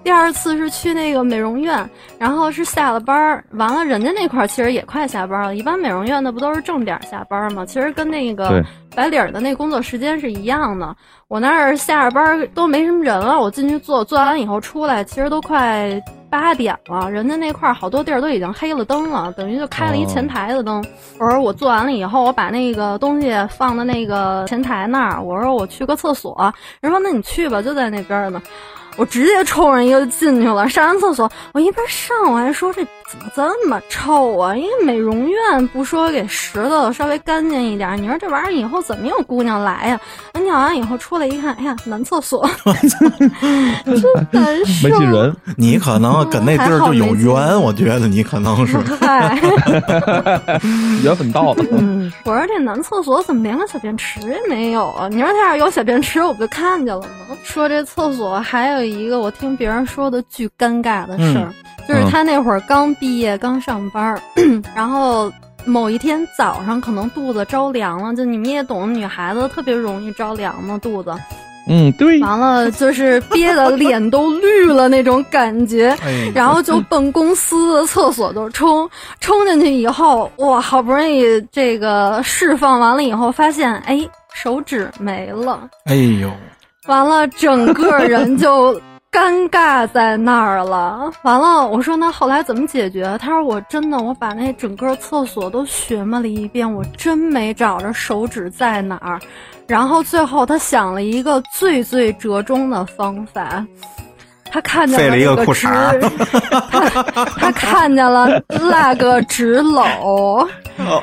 [0.08, 1.86] 第二次是去那个美容院，
[2.18, 5.54] 然后是下了班儿，完了人家那块儿其实也快下班了。
[5.54, 7.66] 一般美容院那不都是正点下班吗？
[7.66, 8.64] 其实跟那个
[8.96, 10.96] 白领的那工作时间是一样的。
[11.28, 17.10] 我那儿下着班都没什么人了，我进去做，做完以后出来，其实都快八点了。
[17.10, 20.82] 人家那块儿好多地儿都已经黑了灯了，等于就开了一前台的灯。
[21.18, 25.22] 我说我做完了以后，我把那个东西放在那个前台那儿。
[25.22, 26.50] 我说我去个厕所，
[26.80, 28.40] 人说那你去吧，就在那边呢。
[28.98, 34.54] 我直接冲上一个进去了，上完厕所，我一边上我还说这怎么这么臭啊？
[34.54, 40.00] 因为美容院不说给拾掇稍微干净一点，你说这玩意儿以后怎么有姑娘来呀？
[40.34, 43.30] 我尿完以后出来一看，哎呀，男厕所， 真
[44.30, 44.88] 难受。
[44.88, 48.78] 没进人，你可能跟那地儿就有缘，我觉得你可能是。
[48.78, 49.38] 嗨，
[51.02, 51.64] 缘分到了。
[51.72, 55.08] 嗯，我说这男厕所怎么连个小便池也没有啊？
[55.08, 57.36] 你说他要有小便池，我不就看见了吗？
[57.42, 61.52] 说这厕所还有一个我听别人说的巨尴尬的事儿，
[61.88, 64.20] 就是他那会儿刚毕业刚上班儿，
[64.76, 65.32] 然后
[65.64, 71.12] 某一天早上可能肚子着凉了，就你们也懂，女孩子特别容易着凉嘛，肚子。
[71.70, 72.18] 嗯，对。
[72.20, 78.88] 完了就是憋得脸都绿了那种感觉， 哎然后就奔公司的厕所就冲，
[79.20, 81.22] 冲进去以后，哇，好不容易
[81.52, 84.00] 这个释放完了以后，发现哎
[84.32, 86.30] 手指没了，哎呦，
[86.86, 88.80] 完了整个人就
[89.10, 91.10] 尴尬在那儿了。
[91.22, 93.16] 完了，我说那后来怎么解决？
[93.20, 99.18] 他说我真的我把那整个厕所都寻摸了一遍，我真没找着手指在哪儿。
[99.66, 103.66] 然后最后他想了一个最最折中的方法，
[104.50, 105.66] 他看见了一个了那个纸
[106.70, 110.46] 他他看见了那个纸篓，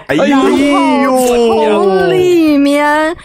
[0.08, 3.16] 哎然后呦，从里面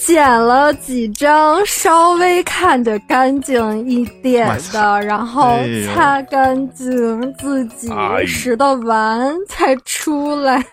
[0.00, 5.58] 捡了几张稍微看着干净一点的，然后
[5.94, 10.64] 擦干净自己哎拾掇完才出来。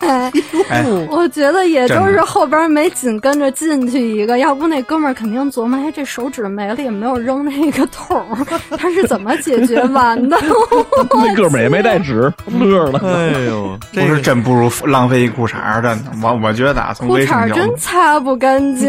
[0.70, 8.46] 哎我觉得也就是后边没紧跟着进去一个，要不那哥们儿肯定琢磨，哎，这手指没了，也没有扔那个桶儿，
[8.78, 10.38] 他是怎么解决完的？
[11.14, 13.00] 那哥们儿也没带纸，乐了。
[13.04, 16.10] 哎呦，这不是真不如浪费一裤衩儿，真的。
[16.22, 18.88] 我我觉得啊，从裤卫生角度衩真，擦不干净。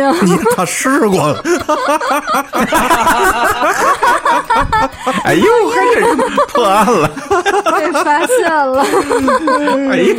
[0.55, 1.43] 他试过了，
[5.23, 6.15] 哎呦，还真是
[6.53, 7.07] 破案了。
[7.77, 8.83] 被发现了。
[9.91, 10.15] 哎呦，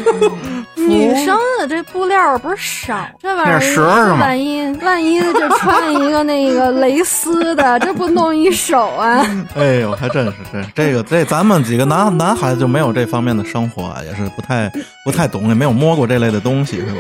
[0.77, 2.57] 女生的这布料不是
[2.87, 9.25] 少，这玩意儿万一万一就穿一个那个蕾丝的， 这不弄一手啊？
[9.57, 14.71] 哎呦，还真是这这个这咱们几个男男孩子就没有这方面的生活啊，也是不太
[15.05, 16.93] 不太懂，也没有摸过这类的东西，是吧？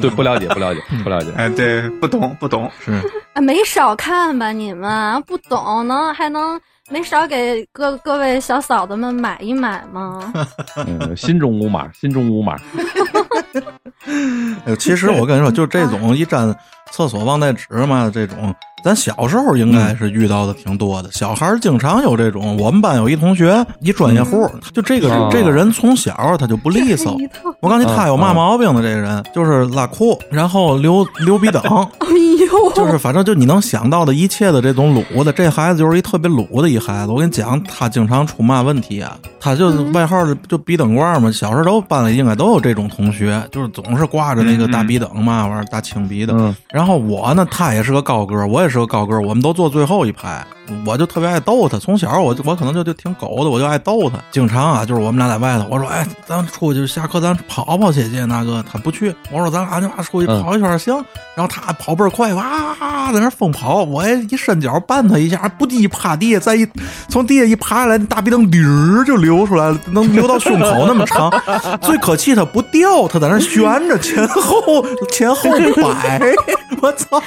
[0.00, 1.30] 对，不了解，不了解，不了解。
[1.36, 2.92] 哎，对，不懂不懂，是，
[3.34, 5.20] 啊没少看吧你们？
[5.22, 10.32] 不懂能还能没少给各各位小嫂子们买一买吗？
[10.86, 12.56] 嗯，心中无码，心中无码。
[14.06, 16.54] 哎呦，其实我跟你说，就这种一沾
[16.94, 21.10] 厕所忘带纸嘛，这种，咱小时候应该是遇到的挺多的。
[21.10, 22.56] 小孩儿经常有这种。
[22.56, 27.18] 我们班有一同学，一专业户，就这个、哦这个人从小他就不利索。
[27.58, 28.80] 我告诉你，他有嘛毛病呢？
[28.80, 31.60] 这个人就是拉裤，然后流流鼻等，
[32.74, 37.12] 就是反正就你能想到的一切的这种鲁的，这孩子就是一特别鲁的一孩子。
[37.12, 39.16] 我跟你讲，他经常出嘛问题啊？
[39.40, 41.30] 他就是外号就就鼻灯罐嘛。
[41.30, 46.34] 小时候都班里应该都有这种同学，就是总是挂着那个大鼻等嘛，玩意儿大青鼻的。
[46.36, 50.44] 嗯然后我呢，他也是个高个儿，我也是个高个儿，我们都坐最后一排。
[50.86, 54.16] 我就特别爱逗他，从小我就我可能就就挺狗的，我就爱逗他。
[54.30, 60.94] 经常啊，就是我们俩在外头，我说哎，咱出去下课咱跑跑去去，那个他不去，我说咱俩就出去跑一圈儿行。
[61.34, 66.66] 然后他跑倍儿快，哇，啊在那疯跑，我还一伸脚绊他一下，不地趴地下，再一
[67.08, 71.30] 从地下一爬下来，那大鼻灯滴儿就流出来了，能流到胸口那么长。
[71.80, 75.48] 最可气他不掉，他在那悬着，前后前后
[75.80, 76.20] 摆，
[76.82, 77.22] 我操！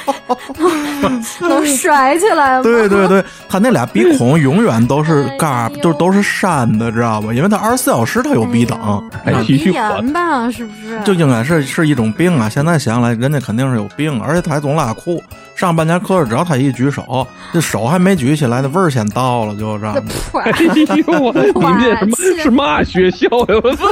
[1.39, 2.63] 能甩起来吗？
[2.63, 7.33] 对对对，他那俩鼻孔永远都是 嘎，就都是扇的，知道吧？
[7.33, 8.77] 因为他二十四小时他有鼻等，
[9.25, 10.51] 鼻继续管炎吧？
[10.51, 10.99] 是不是？
[11.05, 12.49] 就应该是是一种病啊。
[12.49, 15.23] 现在想来，人家肯定是有病，而且他还总拉裤。
[15.57, 20.01] 上半节课只要他一举手，这手还没举起来，那味儿先到了，就知道吗？
[20.31, 20.51] 噗哎
[20.97, 23.59] 呦我，你们这什么是嘛学校呀？
[23.63, 23.87] 我操！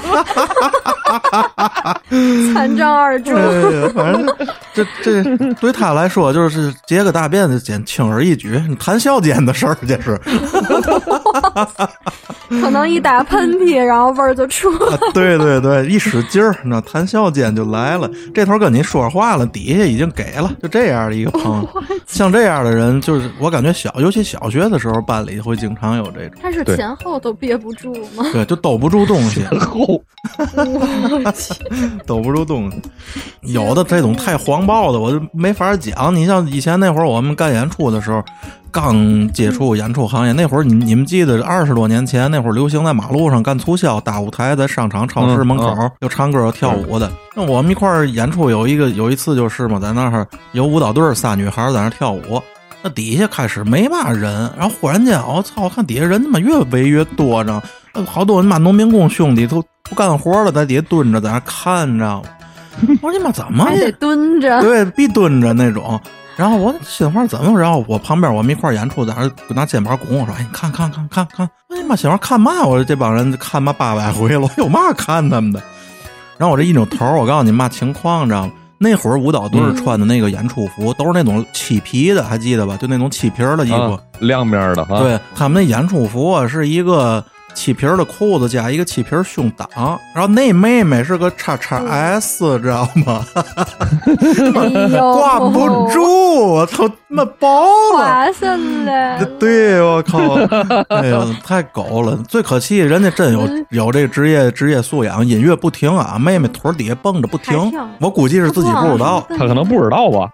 [2.54, 3.34] 残障二中。
[3.34, 4.24] 对，反正
[4.76, 5.24] 这这
[5.56, 10.22] 对他来说就是解个大便的简轻而易举，谈笑间的事儿，这是。
[12.62, 14.96] 可能一打喷嚏，然后味儿就出来。
[14.96, 18.10] 啊对对对，一使劲儿，那谈笑间就来了。
[18.34, 21.68] 这头跟你说话了，底下已经给了，就这样的一个 朋友。
[22.06, 28.24] 像这样的人，就是我感觉小，尤其小学的时候，班里会经常有这种，他是前后都憋不住吗？
[28.32, 29.44] 对，就兜不住东西，
[32.06, 32.82] 兜 不住东西。
[33.42, 36.14] 有的这种太黄暴的，我就没法讲。
[36.16, 38.24] 你像以前那会儿我们干演出的时候，
[38.76, 47.10] 刚接触演出行业，那会儿你你们记得二十多年前那会儿流行在马路上干促销，大舞台在商场、超市门口、嗯又唱歌又跳舞的。
[47.34, 52.42] 那我们一块儿演出有一个有一次就是嘛，在那儿有舞蹈队儿仨女孩儿在那儿跳舞。
[52.84, 55.64] 那底下开始没嘛人，然后忽然间，我操！
[55.64, 57.64] 我看底下人他妈越围越多着，
[57.94, 62.22] 呃好多你妈农民工兄弟都不干活了，在底下蹲着，在那看着。
[63.02, 64.62] 我说你妈怎么还得蹲着。
[64.62, 65.98] 对，必蹲着那种。
[66.38, 67.60] 然后我心话怎么？
[67.60, 72.64] 然后我旁边我们一块儿演出，在那拿肩膀拱我说：“哎，你看看看看看！”我他妈心话看嘛？
[72.66, 75.62] 我说这帮人看嘛八百回了，我有嘛看他们的？
[76.38, 78.52] 然后我这一扭头，我告诉你嘛情况，你知道吗？
[78.78, 82.76] 那会儿舞蹈队儿穿的那个演出服、都是那种漆皮的，还记得吧？
[82.76, 83.94] 就那种漆皮儿的衣服。
[83.94, 87.24] 啊，亮面的哈，对他们那演出服啊，是一个
[87.56, 89.68] 漆皮儿的裤子加一个漆皮儿胸挡，
[90.14, 93.26] 然后那妹妹是个叉叉 S，知道吗？
[95.00, 97.48] 挂不住，我操，他妈薄
[97.98, 98.32] 了。
[99.40, 100.36] 对，我靠！
[100.90, 102.16] 哎呀，太狗了！
[102.28, 107.72] 最可气，人家真有有这个职业职业素养，音乐不停啊，妹妹腿底下蹦着不停。
[108.00, 109.26] 我估计是自己不知道。
[109.30, 110.30] 他可能不知道吧？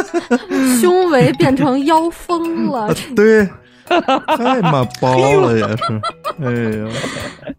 [0.80, 2.94] 胸围变成腰封了。
[3.16, 3.48] 对，
[4.36, 6.00] 太妈包了也是。
[6.42, 6.88] 哎呀，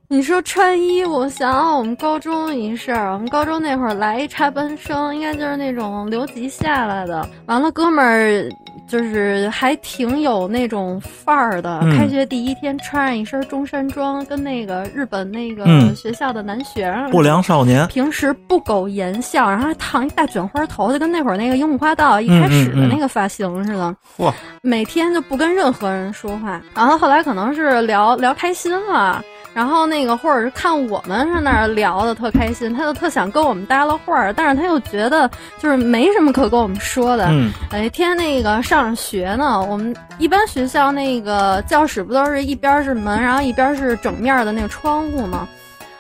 [0.09, 7.27] 你说穿衣服，想想我们高中一事儿，我们高中那会儿来一插班生，应该就是那种留级下来的。
[7.45, 8.49] 完了，哥们儿
[8.87, 11.79] 就是还挺有那种范儿的。
[11.81, 17.09] 嗯开学第一天穿上一身中山装，跟那个日本那个嗯学校的男学生。
[17.09, 17.87] 不良少年。
[17.87, 23.95] 平时不苟言笑，然后还烫一大卷花头，就跟那会儿那个樱木花道一开始的那个发型似的。
[24.17, 26.61] 哇，每天就不跟任何人说话。
[26.73, 29.23] 然后后来可能是聊聊开心了，
[29.55, 37.27] 然后那个或者是看我们是那儿聊的特开心，他就特想跟我们搭了话儿，但是他又觉得就是没什么可跟我们说的。
[37.29, 45.47] 嗯有一天那个上着学呢，我们一般学校那个教室不都是一边是门，然后一边是整面的那个窗户吗？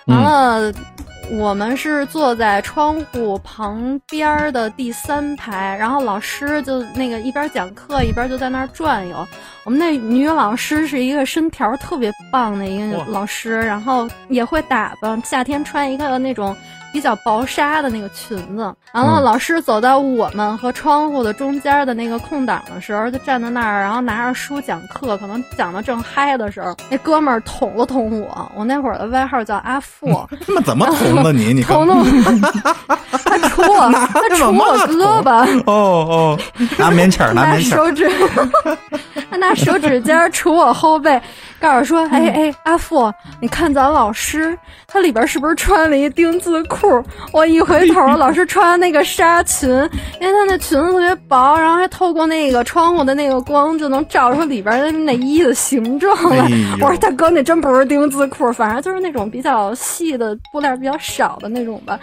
[0.07, 0.73] 完了。
[1.31, 9.27] 我们是坐在窗户旁边儿的第三排，然后老师就那个一边讲课一边就在那儿转悠。
[9.63, 16.55] 我们那女老师是一个身条特别棒的一个老师，然后也会打扮，夏天穿一个那种
[16.95, 18.73] 比较薄纱的那个裙子。
[18.93, 28.49] 然后嗯老师走到我们和窗户的中间的那个空档的时候，就站在那儿，然后拿着书讲课，可能讲的正嗨的时候，那哥们儿捅了捅我。
[28.55, 30.07] 我那会儿的外号叫阿富。
[30.47, 31.51] 他妈怎么捅的你？
[31.53, 32.05] 你看捅捅，
[33.25, 36.39] 他杵我，他杵我胳膊，哦哦，
[36.77, 37.85] 拿棉签儿， 拿拿棉签儿。
[37.85, 38.09] 手指，
[39.29, 41.21] 他拿手指尖儿杵我后背，
[41.65, 43.11] 告诉说：“哎哎，阿富，
[43.41, 44.55] 你看咱老师，
[44.85, 47.03] 他里边是不是穿了一丁字裤？”
[47.33, 49.67] 我一回头， 老师穿那个纱裙，
[50.21, 56.37] 因为他那裙子特别薄，然后还透过那个窗户的那个光，就能照出里边的内衣的形状来。
[56.37, 56.51] 哎
[56.81, 61.99] 我说大哥，那真不是丁字裤，反正就是那种比较细的布料比较少的那种吧，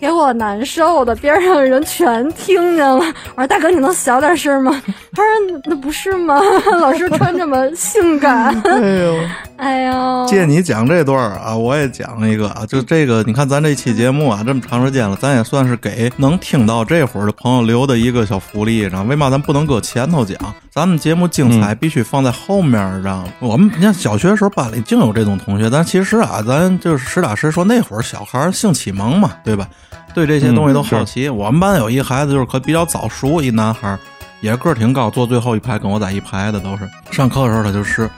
[0.00, 3.04] 给我难受的，边上的人全听见了。
[3.36, 4.82] 我说大哥，你能小点声吗？
[5.14, 6.40] 他说那不是吗？
[6.80, 9.16] 老师穿这么性感，哎 呦。
[9.56, 20.36] 哎呦，借你讲这段儿啊，我也讲一个啊，就这个，你看咱这期节目啊，这么长时间了，咱也算是给能听到这会儿的朋友留的一个小福利，知道吗为嘛咱不能搁前头讲？
[20.70, 23.28] 咱们节目精彩必须放在后面儿，知道吗？
[23.38, 29.66] 我们你看小学时候班里净有这种同学，但其实啊，咱就是实打实说，那会儿小孩儿性启蒙嘛，对吧？
[30.14, 31.30] 对这些东西都好奇。
[31.30, 33.98] 我们班有一孩子就是可比较早熟，一男孩儿，
[34.42, 36.88] 也个儿挺高，坐最后一排，跟我在一排的都是。
[37.10, 38.10] 上课的时候他就是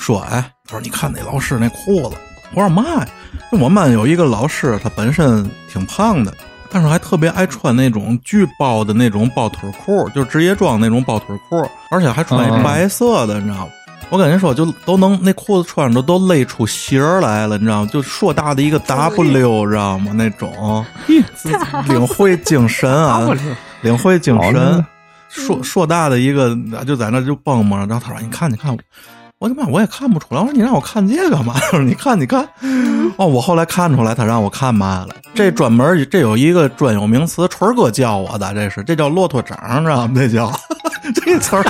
[0.00, 2.16] 说，哎，他说你看那老师那裤子，
[2.54, 3.06] 我说嘛呀？
[3.52, 6.32] 就我们班有一个老师，他本身挺胖的，
[6.70, 13.72] 但是还特别爱穿那种巨包的那种包腿裤，就是职业装那种包腿裤，而且还穿白色的，你知道吗？
[14.08, 17.90] 我跟你说，就都能那裤子穿着都勒出形儿来了，你知道吗？
[17.92, 20.12] 就硕大的一个 W，知道吗？
[20.12, 20.84] 那种
[21.86, 23.28] 领会精神啊，
[23.82, 24.84] 领会精神，
[25.28, 27.78] 硕硕大的一个，就在那就蹦蹦。
[27.78, 28.76] 然后他说：“你看，你看，
[29.40, 30.38] 我他妈我也看不出来。
[30.38, 31.54] 我说你让我看这干嘛？
[31.82, 32.46] 你看你看。
[33.16, 35.14] 哦，我后来看出来他让我看嘛了。
[35.34, 40.12] 这专门这有一个专有名词，锤儿哥教我的，这是这叫骆驼掌，知道吗？
[40.14, 40.52] 这叫
[41.24, 41.62] 这词儿，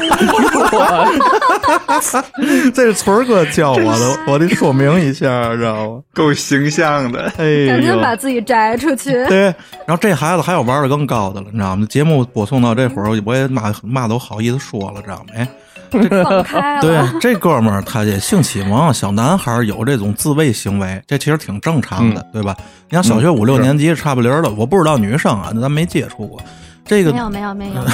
[2.75, 6.01] 这是春儿哥教我的，我得说明一下，知道吗？
[6.13, 7.33] 够形象的。
[7.39, 9.13] 哎赶紧，把自己摘出去。
[9.27, 9.43] 对，
[9.87, 11.87] 然后这孩子还有玩的更高的了，你知道吗？
[11.89, 15.27] 节目播送到这会儿，我也嘛嘛都好意思说了，知道吗？
[15.37, 15.49] 哎，
[16.25, 16.81] 放开了。
[16.83, 22.57] 对，这哥们儿他这性启蒙，小男孩儿有这种自慰行为，这其实挺正常的，对吧？
[22.89, 26.41] 你像小学五六年级差不离儿了，我不知道女生啊，咱没接触过。
[26.83, 27.85] 这个没有没有没有，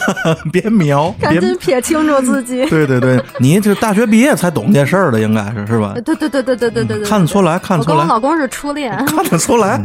[0.50, 2.64] 别瞄，赶紧撇清楚自己。
[2.66, 5.92] 对对对，你这大学毕业才懂这事儿的，应该是是吧？
[6.02, 9.78] 对对对对对对对对，看得出来，看得出来我跟我，老公是初恋，看得出来，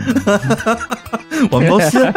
[1.50, 2.14] 我们都信，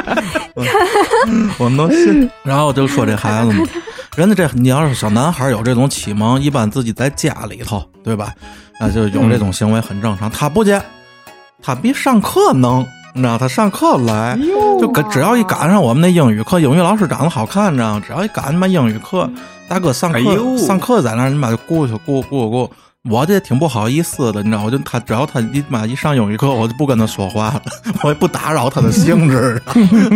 [1.58, 2.30] 我们都信。
[2.44, 3.66] 然后就说这孩子嘛，
[4.16, 8.32] 人家这你要是小男孩有这种启蒙，一般自己在家里头，对吧？
[8.78, 10.30] 那，就有这种行为很正常。
[10.30, 10.80] 他不接，
[11.62, 12.86] 他比上课能。
[13.16, 14.36] 你知道他上课来，
[14.80, 18.02] 就跟只要一赶上我们那英语课，英语老师长得好看，你知道吗？
[18.04, 19.30] 只要一赶上妈英语课，
[19.68, 22.68] 大哥上课、哎上课在那儿，你妈就过去过过过。
[23.08, 27.62] 我这挺不好意思的，你知道，我就他只要他一妈一上英语课，我就不跟他说话了，
[28.02, 29.62] 我也不打扰他的兴致。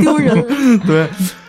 [0.02, 0.44] 丢人。
[0.84, 1.08] 对，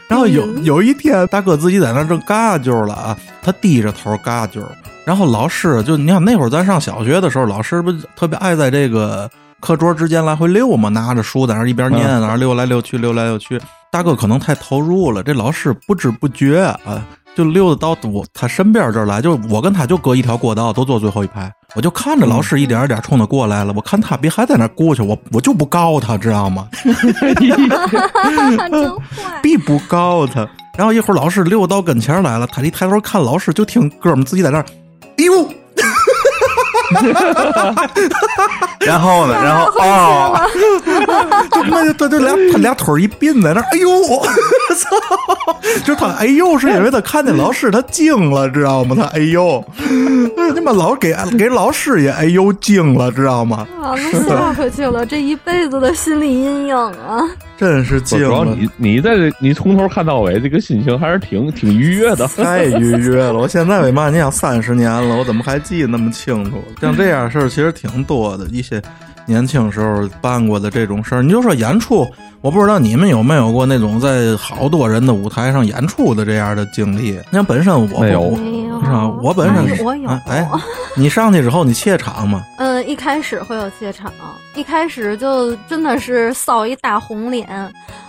[0.10, 4.62] 然后有有一天，大哥自己在那儿正嘎啾了啊，他低着头嘎啾，
[5.06, 9.30] 然后老师就你看那会儿咱上小学的时候，老师不特别爱在这个
[9.60, 13.62] 课桌之间来回溜嘛，拿着书在那儿一边念，在那儿溜来溜去，溜来溜去。
[13.92, 17.06] 大哥可能太投入了，这老师不知不觉啊。
[17.36, 21.50] 就溜达到我他身边这儿来，就我跟他就隔一条过道，都坐最后一排。
[21.76, 26.68] 我就看着老师一点一点冲他过来了，我看他别还在那儿过去，我我就不告他，知道吗？
[28.72, 29.40] 真坏。
[29.42, 30.48] 必不告他。
[30.78, 34.66] 然后一会儿老师溜到跟前来了，他一抬头看老师，就听哥们自己在那儿，
[35.18, 35.48] 哎呦，
[38.80, 39.34] 然后呢？
[39.44, 40.48] 然后 啊，
[41.52, 44.26] 就那他就俩他俩腿一并在那儿，哎呦，我
[44.84, 45.60] 操！
[45.86, 48.96] 就他哎呦，是因为他看见老师他惊了，知道吗？
[48.98, 49.64] 他哎呦，
[50.38, 53.68] 哎他妈老给给老师也哎呦惊了，知道吗？
[53.82, 57.24] 啊，都吓回去了，这一辈子的心理阴影啊！
[57.58, 58.28] 真是惊了。
[58.28, 62.26] 主要你你在这你从头看到尾，这个心情还是挺挺愉悦的。
[62.38, 63.34] 太愉悦了！
[63.34, 64.10] 我现在为嘛？
[64.10, 66.64] 你想三十年了，我怎么还记得那么清楚？
[66.80, 68.82] 像这样事儿其实挺多的，一些
[69.26, 71.22] 年轻时候办过的这种事儿。
[71.22, 72.08] 你就说演出，
[72.42, 77.12] 我不知道你们有没有过那种在好多人的舞台上演出的这样的经历。
[77.12, 78.34] 你像本身我没有
[78.82, 79.12] 是吧？
[79.22, 80.50] 我本身我有哎哎，
[80.96, 82.42] 你上去之后你怯场吗？
[82.58, 84.10] 嗯，一开始会有怯场，
[84.56, 87.46] 一开始就真的是臊一大红脸，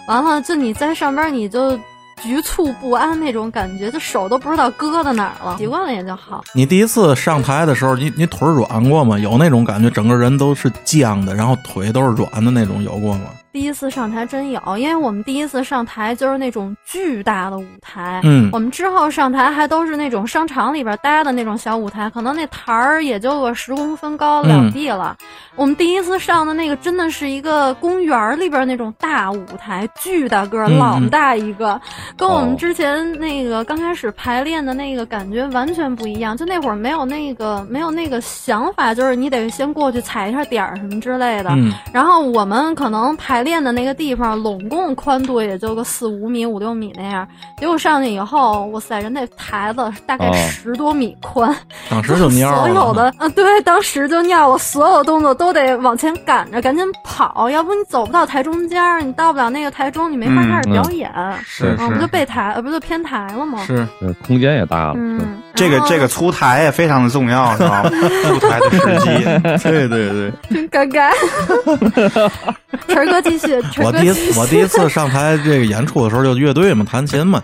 [0.06, 1.76] 完了就你在上边你就
[2.22, 6.44] 局促不安那种感觉，就手都不知道搁到哪儿了，习惯了也就好。
[6.54, 9.18] 你第一次上台的时候，你你腿儿软过吗？
[9.18, 13.22] 有那种感觉，整个人都是僵的，然后腿都是软的那种，有过吗？
[13.53, 25.16] 第一次上台真有，因为我们第一次上台就是那种巨大的舞台，嗯我们之后上台还都是那种商场里边搭的那种小舞台，可能那台儿也就个十公分高两地了。
[25.57, 31.80] 我们第一次上的那个真的是一个公园里边那种大舞台，巨大个儿，嗯老大一个，
[32.16, 36.36] 跟我们哦之前那个刚开始排练的那个感觉完全不一样。
[36.36, 41.51] 就那会儿没有那个没有那个想法，就是你得先过去踩一下点儿什么之类的。
[41.51, 47.26] 嗯然后我们可能排练的那个地方，拢共宽度也就个四五米、五六米那样。
[47.59, 51.55] 结果上去以后，哇塞，人那台子大概哦十多米宽，
[51.88, 52.59] 当时就尿了。
[52.59, 61.11] 所有的啊，对，当时就尿了，所有动作都得往前赶着，赶紧跑，要不你走不到台中间，你到不了那个台中，你没法开始表演。
[61.45, 63.62] 是啊，我们就备台，呃，不就偏台了吗？
[63.64, 64.95] 是，嗯空间也大了。
[64.97, 67.90] 嗯，这个这个出台也非常的重要，知道吗？
[68.24, 69.08] 出台的时机。
[69.68, 70.32] 对对对。
[70.50, 71.11] 真尴尬。
[72.88, 77.42] 晨儿哥继续，我第我第一次上台这个演出的时候，就乐队嘛，弹琴嘛。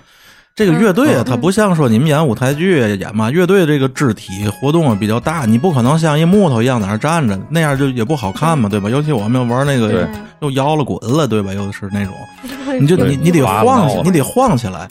[0.55, 8.89] 这个乐队啊，它不像说你们演舞台剧演嘛，乐队这个肢体活动啊比较大，你不可能像一木头一样在那站着，那样就也不好看嘛，对吧？
[8.89, 10.09] 尤其我们玩那个
[10.41, 11.53] 又摇了滚了，对吧？
[11.53, 12.15] 又是那种，
[12.81, 14.89] 你就你你得晃你得晃起来。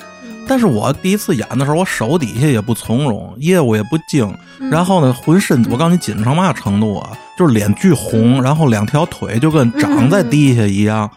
[0.47, 4.69] 但是我第一次演的时候，我手底下也不从容，业务也不精，嗯。
[4.69, 11.09] 然后呢，浑身我告诉你紧成嘛程度啊，就是脸巨红，然后两条腿就跟长在地下一样，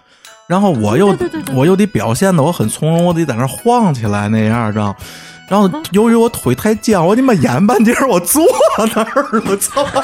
[0.47, 1.17] 然后我又
[1.55, 4.95] 我又得表现的我很从容，我得在那晃起来那样，知道。
[5.49, 8.45] 然后由于我腿太僵，我他妈演半截我坐
[8.95, 9.85] 那儿了，操！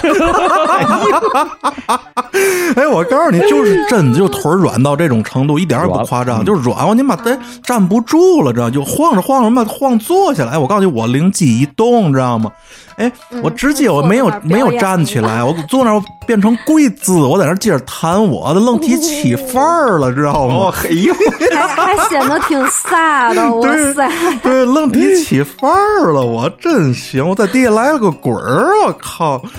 [2.76, 8.70] 哎，我告诉你，就是真的，就腿儿软到这种程度，一点儿也不夸张，就是软，我你妈得站不住了，知道？
[8.70, 10.56] 就晃着晃着，妈晃坐下来。
[10.58, 12.50] 我告诉你，我灵机一动，知道吗？
[12.96, 20.54] 哎，嗯我直接我没有没有站起来，我坐那儿我变成跪姿，我在那儿接着弹我的，愣提起范儿了，知道吗？
[20.54, 21.12] 哦，嘿呦，
[21.52, 24.08] 还还显得挺飒的，哇塞！
[24.42, 27.28] 对，愣提起范儿了，我真行！
[27.28, 29.42] 我在地下来了个滚儿，我靠！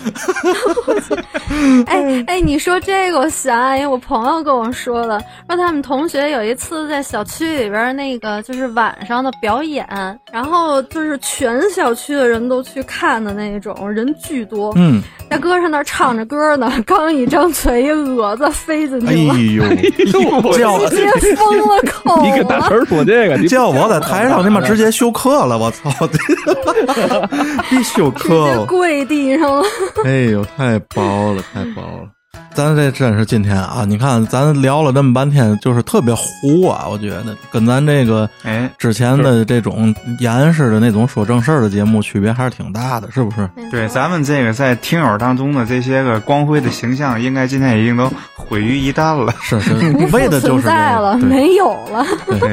[1.87, 9.85] 哎哎，你说这个，我想起我朋友跟我说的，说他们同学有一次在小区里边那个就是晚上的表演，
[10.31, 14.71] 然后就是全小区的人都去看的那种，人巨多。
[14.75, 19.83] 嗯，大哥上那唱着歌呢，刚一张嘴，一蛾子飞进哎去了， 哎
[20.13, 22.85] 呦，叫直接封了口你给大婶。
[22.85, 25.89] 说这个，你 叫我在台上，你妈直接休克了，我操！
[27.69, 28.65] 必休直接克了！
[28.65, 29.63] 跪地上了，
[30.05, 32.09] 哎呦，太薄了，太薄了。
[32.55, 33.83] 咱这真是今天啊！
[33.85, 36.87] 你看，咱聊了这么半天，就是特别糊啊！
[36.89, 43.49] 我觉得跟咱这个哎，之前的这种严实的那种说正事儿的节目区别还是挺大的，是不是？
[43.69, 49.33] 对，咱们这个在听友当中的这些个光辉的形象，应该今天已经都毁于一旦了。
[49.41, 49.73] 是是
[50.13, 52.05] 为的就是在了，这个，没有了。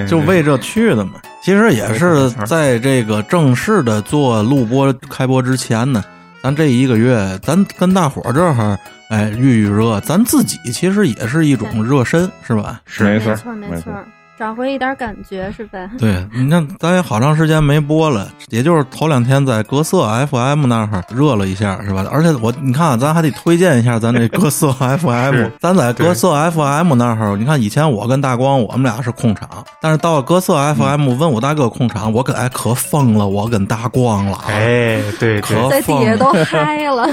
[0.08, 1.12] 就为这去的嘛。
[1.44, 6.02] 其实也是在这个正式的做录播开播之前呢，
[6.42, 8.76] 咱这一个月，咱跟大伙儿这儿
[9.12, 12.80] 哎预预热，咱自己其实也是一种热身，是吧？
[12.98, 13.92] 没错没错没没错，
[14.38, 15.88] 找回一点感觉是呗？
[15.98, 22.04] 对，你看咱也好长时间没播了，也就是头两天在格色 FM 那儿热了一下，是吧？
[22.10, 25.46] 而且我你看，咱还得推荐一下咱这格色 FM。
[25.60, 29.48] 咱在格色 FM 那儿，你看以前我跟大光我们俩是控场，
[29.80, 37.06] 但是到了格色 FM 问我大哥控场，我跟哎可疯了，我跟大光了，哎，对对可，在底下都嗨了，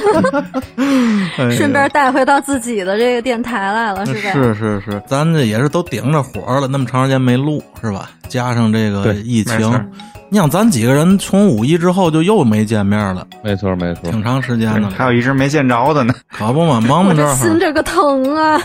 [1.55, 4.31] 顺便带回到自己的这个电台来了，是吧？
[4.33, 8.11] 是是是，咱这也是都顶着火了，那么长时间没录，是吧？
[8.27, 9.89] 加上这个疫情，
[10.29, 16.13] 你想咱几个人从五一之后就又没见面了，没错没错，挺长时间的了，还有一直没见着的呢。
[16.29, 16.79] 可不嘛？
[16.79, 18.61] 萌萌这儿，心这个疼啊！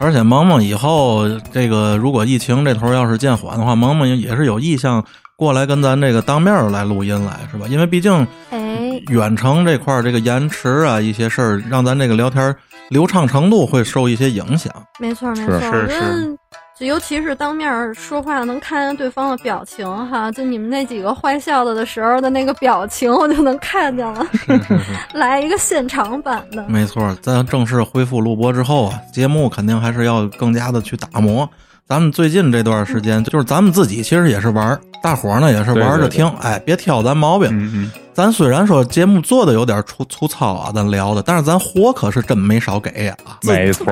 [0.00, 5.04] 而且萌萌以后这个如果疫情这头要是渐缓的话，萌萌也是有意向
[5.36, 7.66] 过来跟咱这个当面来录音来，是吧？
[7.68, 12.56] 因为毕竟哎，远程这块儿这个延迟啊，一些事儿让咱这个聊天
[12.88, 14.72] 流畅程度会受一些影响。
[14.98, 16.36] 没错没错，是我觉得
[16.76, 24.26] 就尤其是当面说话能看见对方的表情哈，就你们那几个坏笑的的时候的那个表情，我就能看见了。
[24.32, 24.84] 是是是。
[25.16, 31.48] 来一个现场版的，没错，咱正式恢复录播之后啊，节目肯定还是要更加的去打磨。
[31.86, 37.46] 咱们最近这段时间，就是咱们自己其实也是玩儿，大伙儿呢也是玩着听，哎，别挑咱毛病。
[37.50, 43.84] 嗯嗯，咱虽然说节目做的有点粗粗糙啊，咱聊的，但是咱活可是真没少给呀、没错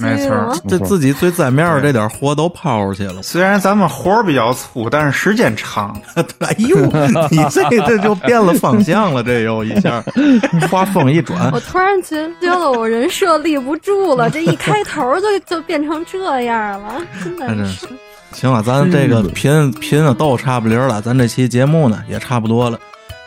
[0.00, 0.52] 没错。
[0.68, 3.22] 这自己最在面儿这点活都抛出去了。
[3.22, 5.96] 虽然咱们活儿比较粗，但是时间长。
[6.40, 6.76] 哎呦，
[7.30, 10.02] 你这这就变了方向了，这又一下，
[10.68, 17.86] 画风一转我，突然觉觉得我人设立不住了，这一开头就就变成这样了，真的是。
[18.36, 22.78] 行了，咱这个频频的都差不离儿了，咱这期节目呢也差不多了。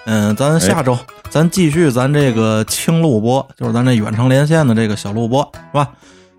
[0.05, 0.97] 嗯，咱下周、
[1.29, 5.87] 咱继续咱这个轻录播，就是咱这远程连线的这个小录播，是吧？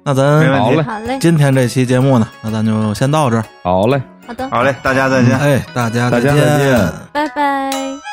[0.05, 3.45] 那没咱问题好嘞好嘞，今天这期节目呢，那咱就先到这儿。
[3.63, 4.01] 好嘞。
[4.27, 5.37] 好的，好嘞，大家再见。
[5.37, 8.10] 哎，大家大家再见拜拜。